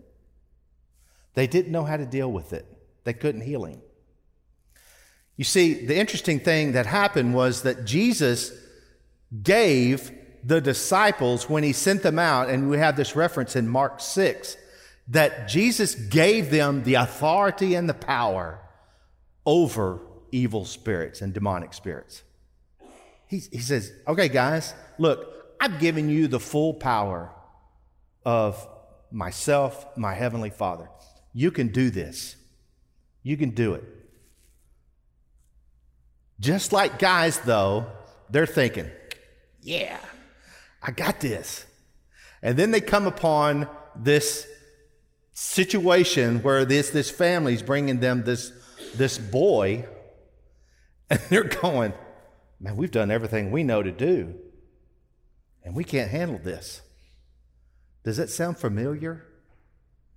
They 1.34 1.48
didn't 1.48 1.72
know 1.72 1.84
how 1.84 1.98
to 1.98 2.06
deal 2.06 2.32
with 2.32 2.54
it, 2.54 2.66
they 3.04 3.14
couldn't 3.14 3.42
heal 3.42 3.66
him. 3.66 3.82
You 5.38 5.44
see, 5.44 5.86
the 5.86 5.98
interesting 5.98 6.40
thing 6.40 6.74
that 6.74 6.86
happened 6.86 7.34
was 7.34 7.64
that 7.64 7.86
Jesus 7.86 8.52
gave 9.44 10.12
the 10.44 10.62
disciples 10.62 11.50
when 11.50 11.64
he 11.64 11.74
sent 11.74 12.04
them 12.04 12.20
out, 12.20 12.50
and 12.50 12.70
we 12.70 12.78
have 12.78 12.96
this 12.96 13.16
reference 13.16 13.56
in 13.56 13.68
Mark 13.68 14.00
6, 14.00 14.58
that 15.08 15.48
Jesus 15.48 15.96
gave 15.96 16.52
them 16.52 16.84
the 16.84 16.96
authority 16.96 17.76
and 17.76 17.88
the 17.90 17.94
power 17.94 18.60
over 19.46 20.00
evil 20.32 20.66
spirits 20.66 21.22
and 21.22 21.34
demonic 21.34 21.74
spirits. 21.74 22.24
He, 23.28 23.40
he 23.52 23.60
says, 23.60 23.92
Okay, 24.08 24.30
guys, 24.30 24.74
look, 24.98 25.56
I've 25.60 25.80
given 25.80 26.10
you 26.10 26.28
the 26.28 26.40
full 26.40 26.74
power 26.74 27.32
of 28.26 28.68
myself, 29.12 29.86
my 29.98 30.14
heavenly 30.14 30.50
Father. 30.50 30.90
You 31.34 31.52
can 31.52 31.70
do 31.70 31.90
this. 31.90 32.36
You 33.24 33.38
can 33.38 33.52
do 33.52 33.74
it. 33.74 33.84
Just 36.40 36.74
like 36.74 36.98
guys, 36.98 37.40
though, 37.40 37.86
they're 38.30 38.48
thinking, 38.48 38.90
yeah, 39.62 40.00
I 40.82 40.92
got 40.92 41.20
this. 41.20 41.66
And 42.42 42.58
then 42.58 42.72
they 42.72 42.82
come 42.82 43.06
upon 43.06 43.68
this 43.96 44.48
situation 45.34 46.42
where 46.42 46.66
this, 46.66 46.90
this 46.90 47.12
family's 47.12 47.62
bringing 47.62 48.00
them 48.00 48.24
this, 48.24 48.52
this 48.96 49.18
boy, 49.20 49.86
and 51.10 51.20
they're 51.30 51.44
going, 51.44 51.94
man, 52.60 52.76
we've 52.76 52.92
done 52.92 53.12
everything 53.12 53.52
we 53.52 53.64
know 53.64 53.84
to 53.84 53.92
do, 53.92 54.34
and 55.64 55.76
we 55.76 55.84
can't 55.84 56.10
handle 56.10 56.40
this. 56.40 56.82
Does 58.04 58.18
that 58.18 58.32
sound 58.32 58.58
familiar? 58.58 59.28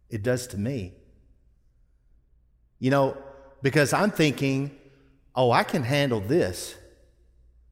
It 0.09 0.23
does 0.23 0.47
to 0.49 0.59
me. 0.59 0.95
You 2.79 2.91
know, 2.91 3.17
because 3.63 3.93
I'm 3.93 4.11
thinking, 4.11 4.77
oh, 5.35 5.51
I 5.51 5.65
can 5.65 5.83
handle 5.83 6.21
this. 6.21 6.75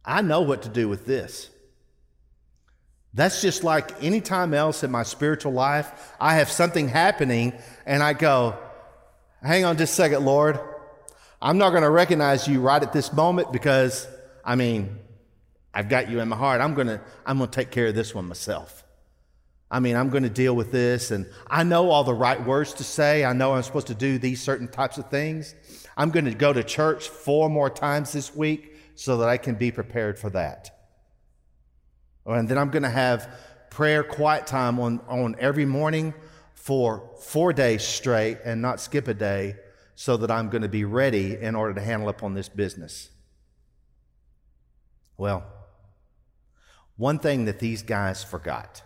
I 0.05 0.23
know 0.23 0.41
what 0.41 0.63
to 0.63 0.69
do 0.69 0.89
with 0.89 1.07
this. 1.07 1.51
That's 3.15 3.43
just 3.43 3.63
like 3.63 4.03
any 4.03 4.21
time 4.21 4.55
else 4.55 4.83
in 4.83 4.91
my 4.91 5.03
spiritual 5.03 5.53
life, 5.53 6.15
I 6.19 6.37
have 6.37 6.51
something 6.51 6.89
happening 6.89 7.53
and 7.85 8.03
I 8.03 8.15
go, 8.15 8.57
hang 9.43 9.65
on 9.65 9.77
just 9.77 9.93
a 9.93 9.97
second, 9.97 10.25
Lord. 10.25 10.59
I'm 11.41 11.59
not 11.59 11.71
going 11.71 11.83
to 11.83 11.91
recognize 11.91 12.49
you 12.49 12.61
right 12.61 12.83
at 12.83 12.93
this 12.93 13.13
moment 13.13 13.53
because, 13.53 14.07
I 14.45 14.55
mean, 14.55 14.99
I've 15.75 15.89
got 15.89 16.09
you 16.09 16.21
in 16.21 16.29
my 16.29 16.37
heart. 16.37 16.61
I'm 16.61 16.75
going 16.75 16.87
to, 16.87 17.01
I'm 17.27 17.39
going 17.39 17.51
to 17.51 17.55
take 17.55 17.71
care 17.71 17.89
of 17.89 17.95
this 17.95 18.15
one 18.15 18.27
myself. 18.27 18.82
I 19.73 19.81
mean, 19.81 19.97
I'm 19.97 20.11
going 20.11 20.23
to 20.23 20.29
deal 20.29 20.55
with 20.55 20.71
this 20.71 21.11
and 21.11 21.27
I 21.49 21.65
know 21.65 21.91
all 21.91 22.05
the 22.05 22.13
right 22.13 22.45
words 22.45 22.75
to 22.75 22.85
say. 22.85 23.25
I 23.25 23.33
know 23.33 23.55
I'm 23.55 23.63
supposed 23.63 23.87
to 23.87 23.95
do 23.95 24.19
these 24.19 24.43
certain 24.43 24.69
types 24.69 24.99
of 24.99 25.09
things. 25.09 25.55
I'm 25.97 26.11
going 26.11 26.27
to 26.27 26.35
go 26.35 26.53
to 26.53 26.63
church 26.63 27.09
four 27.09 27.49
more 27.49 27.71
times 27.71 28.13
this 28.13 28.37
week 28.37 28.77
so 28.97 29.17
that 29.17 29.31
I 29.31 29.39
can 29.39 29.55
be 29.55 29.71
prepared 29.71 30.19
for 30.19 30.29
that. 30.31 30.79
And 32.27 32.47
then 32.47 32.59
I'm 32.59 32.69
going 32.69 32.83
to 32.83 32.91
have 32.91 33.35
prayer 33.71 34.05
quiet 34.05 34.47
time 34.47 34.79
on, 34.79 35.01
on 35.09 35.37
every 35.39 35.65
morning 35.65 36.13
for 36.53 37.11
four 37.23 37.55
days 37.55 37.83
straight 37.83 38.41
and 38.45 38.61
not 38.61 38.79
skip 38.79 39.09
a 39.09 39.15
day 39.15 39.57
so 39.95 40.19
that 40.19 40.31
I'm 40.31 40.51
going 40.51 40.63
to 40.63 40.69
be 40.69 40.85
ready 40.85 41.35
in 41.35 41.55
order 41.55 41.73
to 41.73 41.81
handle 41.81 42.11
up 42.11 42.23
on 42.23 42.35
this 42.35 42.51
business. 42.51 43.09
Well, 45.17 45.45
one 46.99 47.19
thing 47.19 47.47
that 47.47 47.59
these 47.59 47.83
guys 47.83 48.23
forgot 48.23 48.83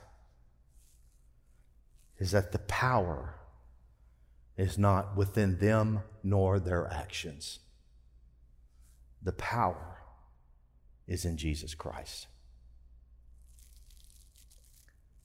is 2.19 2.31
that 2.31 2.53
the 2.53 2.59
power 2.61 3.35
is 4.57 4.79
not 4.79 5.17
within 5.17 5.59
them 5.59 6.01
nor 6.23 6.59
their 6.59 6.91
actions. 6.91 7.59
The 9.23 9.33
power 9.33 9.99
is 11.07 11.25
in 11.25 11.37
Jesus 11.37 11.75
Christ. 11.75 12.27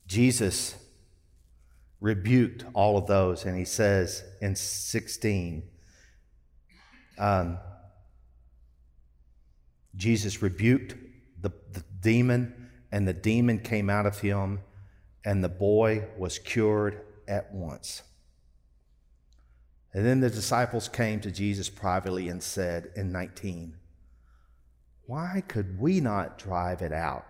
Jesus 0.08 0.76
rebuked 2.02 2.66
all 2.74 2.98
of 2.98 3.08
those, 3.08 3.46
and 3.46 3.58
he 3.58 3.64
says 3.64 4.24
in 4.42 4.56
16, 4.56 5.64
um, 7.18 7.58
Jesus 9.96 10.42
rebuked 10.42 10.96
the, 11.40 11.52
the 11.72 11.84
demon, 12.02 12.70
and 12.92 13.08
the 13.08 13.14
demon 13.14 13.60
came 13.60 13.90
out 13.90 14.06
of 14.06 14.20
him, 14.20 14.60
and 15.24 15.44
the 15.44 15.50
boy 15.50 16.08
was 16.18 16.40
cured 16.40 17.02
at 17.28 17.54
once. 17.54 18.04
And 19.94 20.06
then 20.06 20.22
the 20.22 20.30
disciples 20.30 20.88
came 20.88 21.20
to 21.22 21.32
Jesus 21.32 21.70
privately 21.70 22.30
and 22.30 22.42
said 22.42 22.92
in 22.96 23.12
19, 23.12 23.76
Why 25.06 25.44
could 25.48 25.80
we 25.80 26.00
not 26.00 26.38
drive 26.38 26.82
it 26.82 26.94
out? 26.94 27.26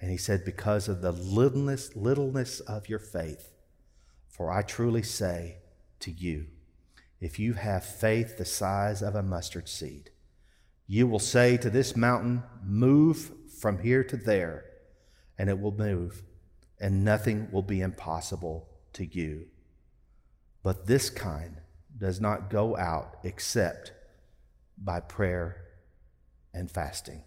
And 0.00 0.10
he 0.10 0.16
said, 0.16 0.44
Because 0.44 0.88
of 0.88 1.02
the 1.02 1.12
littleness, 1.12 1.94
littleness 1.94 2.60
of 2.60 2.88
your 2.88 2.98
faith. 2.98 3.52
For 4.28 4.50
I 4.50 4.62
truly 4.62 5.02
say 5.02 5.58
to 6.00 6.10
you, 6.10 6.46
if 7.20 7.38
you 7.38 7.52
have 7.52 7.84
faith 7.84 8.38
the 8.38 8.46
size 8.46 9.02
of 9.02 9.14
a 9.14 9.22
mustard 9.22 9.68
seed, 9.68 10.10
you 10.86 11.06
will 11.06 11.18
say 11.18 11.58
to 11.58 11.68
this 11.68 11.94
mountain, 11.94 12.42
Move 12.64 13.30
from 13.60 13.80
here 13.80 14.02
to 14.04 14.16
there, 14.16 14.64
and 15.36 15.50
it 15.50 15.60
will 15.60 15.72
move, 15.72 16.22
and 16.80 17.04
nothing 17.04 17.48
will 17.52 17.62
be 17.62 17.80
impossible 17.80 18.66
to 18.94 19.04
you. 19.04 19.46
But 20.62 20.86
this 20.86 21.10
kind 21.10 21.56
does 21.96 22.20
not 22.20 22.50
go 22.50 22.76
out 22.76 23.18
except 23.22 23.92
by 24.78 25.00
prayer 25.00 25.56
and 26.54 26.70
fasting. 26.70 27.22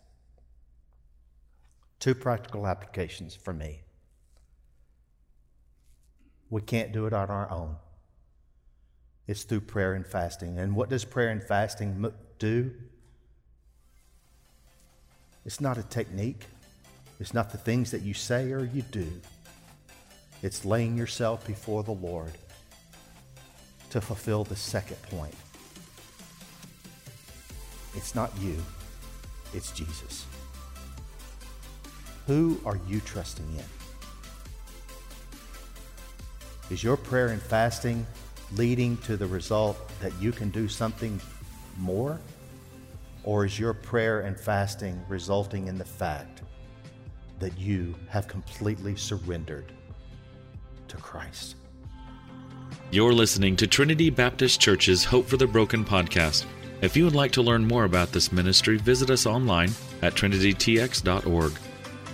Two 1.99 2.15
practical 2.15 2.67
applications 2.67 3.35
for 3.35 3.53
me. 3.53 3.81
We 6.49 6.61
can't 6.61 6.91
do 6.91 7.05
it 7.05 7.13
on 7.13 7.29
our 7.29 7.49
own. 7.49 7.77
It's 9.27 9.43
through 9.43 9.61
prayer 9.61 9.93
and 9.93 10.05
fasting. 10.05 10.59
And 10.59 10.75
what 10.75 10.89
does 10.89 11.05
prayer 11.05 11.29
and 11.29 11.41
fasting 11.41 12.11
do? 12.39 12.71
It's 15.45 15.61
not 15.61 15.77
a 15.77 15.83
technique. 15.83 16.45
It's 17.19 17.33
not 17.33 17.51
the 17.51 17.57
things 17.57 17.91
that 17.91 18.01
you 18.01 18.13
say 18.13 18.51
or 18.51 18.65
you 18.65 18.81
do. 18.81 19.07
It's 20.43 20.65
laying 20.65 20.97
yourself 20.97 21.47
before 21.47 21.83
the 21.83 21.93
Lord 21.93 22.33
to 23.91 24.01
fulfill 24.01 24.43
the 24.43 24.57
second 24.57 25.01
point. 25.03 25.33
It's 27.95 28.13
not 28.13 28.29
you, 28.41 28.57
it's 29.53 29.71
Jesus. 29.71 30.25
Who 32.27 32.59
are 32.65 32.77
you 32.89 32.99
trusting 32.99 33.47
in? 33.55 33.63
Is 36.69 36.83
your 36.83 36.97
prayer 36.97 37.29
and 37.29 37.41
fasting 37.41 38.05
leading 38.51 38.97
to 38.97 39.15
the 39.15 39.27
result 39.27 39.77
that 40.01 40.11
you 40.19 40.33
can 40.33 40.49
do 40.49 40.67
something 40.67 41.21
more? 41.77 42.19
Or 43.23 43.45
is 43.45 43.57
your 43.57 43.73
prayer 43.73 44.21
and 44.21 44.37
fasting 44.37 45.01
resulting 45.07 45.67
in 45.67 45.77
the 45.77 45.85
fact 45.85 46.41
that 47.39 47.57
you 47.57 47.95
have 48.09 48.27
completely 48.27 48.97
surrendered 48.97 49.71
to 50.95 51.01
Christ? 51.01 51.55
You're 52.91 53.13
listening 53.13 53.55
to 53.57 53.67
Trinity 53.67 54.09
Baptist 54.09 54.61
Church's 54.61 55.03
Hope 55.03 55.27
for 55.27 55.37
the 55.37 55.47
Broken 55.47 55.83
podcast. 55.83 56.45
If 56.81 56.95
you 56.95 57.05
would 57.05 57.15
like 57.15 57.31
to 57.33 57.41
learn 57.41 57.67
more 57.67 57.85
about 57.85 58.11
this 58.11 58.31
ministry, 58.31 58.77
visit 58.77 59.09
us 59.09 59.25
online 59.25 59.71
at 60.01 60.13
trinitytx.org. 60.13 61.53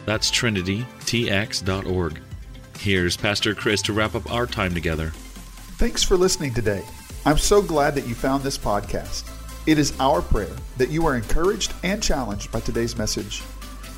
That's 0.05 0.31
trinitytx.org. 0.31 2.21
Here's 2.77 3.17
Pastor 3.17 3.53
Chris 3.53 3.81
to 3.81 3.93
wrap 3.93 4.15
up 4.15 4.31
our 4.31 4.47
time 4.47 4.73
together. 4.73 5.11
Thanks 5.77 6.03
for 6.03 6.15
listening 6.15 6.53
today. 6.53 6.83
I'm 7.25 7.37
so 7.37 7.61
glad 7.61 7.95
that 7.95 8.07
you 8.07 8.15
found 8.15 8.43
this 8.43 8.57
podcast. 8.57 9.29
It 9.67 9.77
is 9.77 9.93
our 9.99 10.21
prayer 10.21 10.55
that 10.77 10.89
you 10.89 11.05
are 11.05 11.17
encouraged 11.17 11.73
and 11.83 12.01
challenged 12.01 12.51
by 12.51 12.61
today's 12.61 12.97
message. 12.97 13.43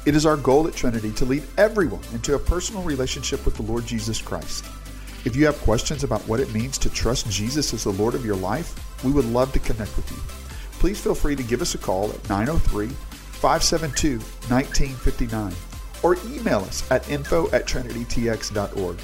It 0.04 0.16
is 0.16 0.26
our 0.26 0.38
goal 0.38 0.68
at 0.68 0.74
Trinity 0.74 1.12
to 1.12 1.26
lead 1.26 1.44
everyone 1.58 2.02
into 2.12 2.34
a 2.34 2.40
personal 2.40 2.82
relationship 2.82 3.46
with 3.46 3.56
the 3.56 3.62
Lord 3.62 3.86
Jesus 3.86 4.20
Christ. 4.20 4.66
If 5.26 5.36
you 5.36 5.46
have 5.46 5.62
questions 5.62 6.04
about 6.04 6.28
what 6.28 6.40
it 6.40 6.52
means 6.52 6.80
to 6.80 6.90
trust 6.90 7.30
Jesus 7.30 7.72
as 7.72 7.84
the 7.84 7.92
Lord 7.92 8.16
of 8.16 8.26
your 8.26 8.36
life, 8.36 8.74
we 9.04 9.12
would 9.12 9.26
love 9.26 9.54
to 9.54 9.60
connect 9.60 9.96
with 9.96 10.10
you. 10.10 10.18
Please 10.80 11.00
feel 11.00 11.14
free 11.14 11.36
to 11.36 11.44
give 11.44 11.62
us 11.62 11.76
a 11.76 11.78
call 11.78 12.10
at 12.10 12.30
903 12.30 12.88
572 12.88 14.18
1959 14.50 15.54
or 16.02 16.18
email 16.26 16.62
us 16.62 16.90
at 16.90 17.08
info 17.08 17.52
at 17.52 17.68
trinitytx.org. 17.68 18.98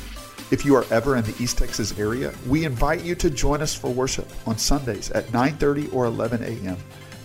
If 0.50 0.66
you 0.66 0.76
are 0.76 0.86
ever 0.90 1.16
in 1.16 1.24
the 1.26 1.36
East 1.44 1.60
Texas 1.60 2.00
area, 2.00 2.34
we 2.48 2.66
invite 2.66 3.04
you 3.04 3.14
to 3.16 3.30
join 3.30 3.62
us 3.62 3.76
for 3.76 3.92
worship 3.92 4.28
on 4.48 4.58
Sundays 4.58 5.12
at 5.12 5.28
9:30 5.28 5.94
or 5.94 6.06
11 6.06 6.42
a.m. 6.42 6.78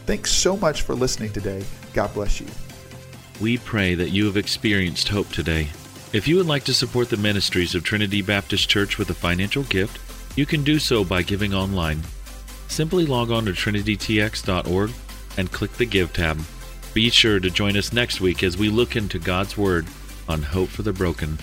Thanks 0.05 0.31
so 0.31 0.59
much 0.59 0.83
for 0.83 0.95
listening 0.95 1.33
today. 1.33 1.65
God 1.95 2.13
bless 2.13 2.39
you. 2.39 2.49
We 3.43 3.59
pray 3.59 3.97
that 3.97 4.11
you 4.11 4.27
have 4.27 4.37
experienced 4.37 5.09
hope 5.09 5.29
today. 5.31 5.71
If 6.13 6.29
you 6.29 6.37
would 6.37 6.47
like 6.47 6.63
to 6.63 6.73
support 6.73 7.11
the 7.11 7.17
ministries 7.17 7.75
of 7.75 7.83
Trinity 7.83 8.23
Baptist 8.23 8.69
Church 8.69 8.99
with 8.99 9.11
a 9.11 9.15
financial 9.15 9.65
gift, 9.65 9.99
you 10.39 10.47
can 10.47 10.63
do 10.63 10.79
so 10.79 11.03
by 11.03 11.23
giving 11.23 11.53
online. 11.53 12.03
Simply 12.69 13.05
log 13.05 13.33
on 13.33 13.47
to 13.47 13.51
trinitytx.org 13.51 14.93
and 15.37 15.51
click 15.51 15.73
the 15.73 15.87
Give 15.87 16.13
tab. 16.13 16.41
Be 16.95 17.11
sure 17.11 17.41
to 17.41 17.51
join 17.51 17.77
us 17.77 17.93
next 17.93 18.21
week 18.21 18.45
as 18.45 18.57
we 18.57 18.69
look 18.69 18.95
into 18.95 19.19
God's 19.19 19.59
Word 19.59 19.89
on 20.29 20.43
Hope 20.43 20.69
for 20.69 20.83
the 20.83 20.93
Broken. 20.93 21.37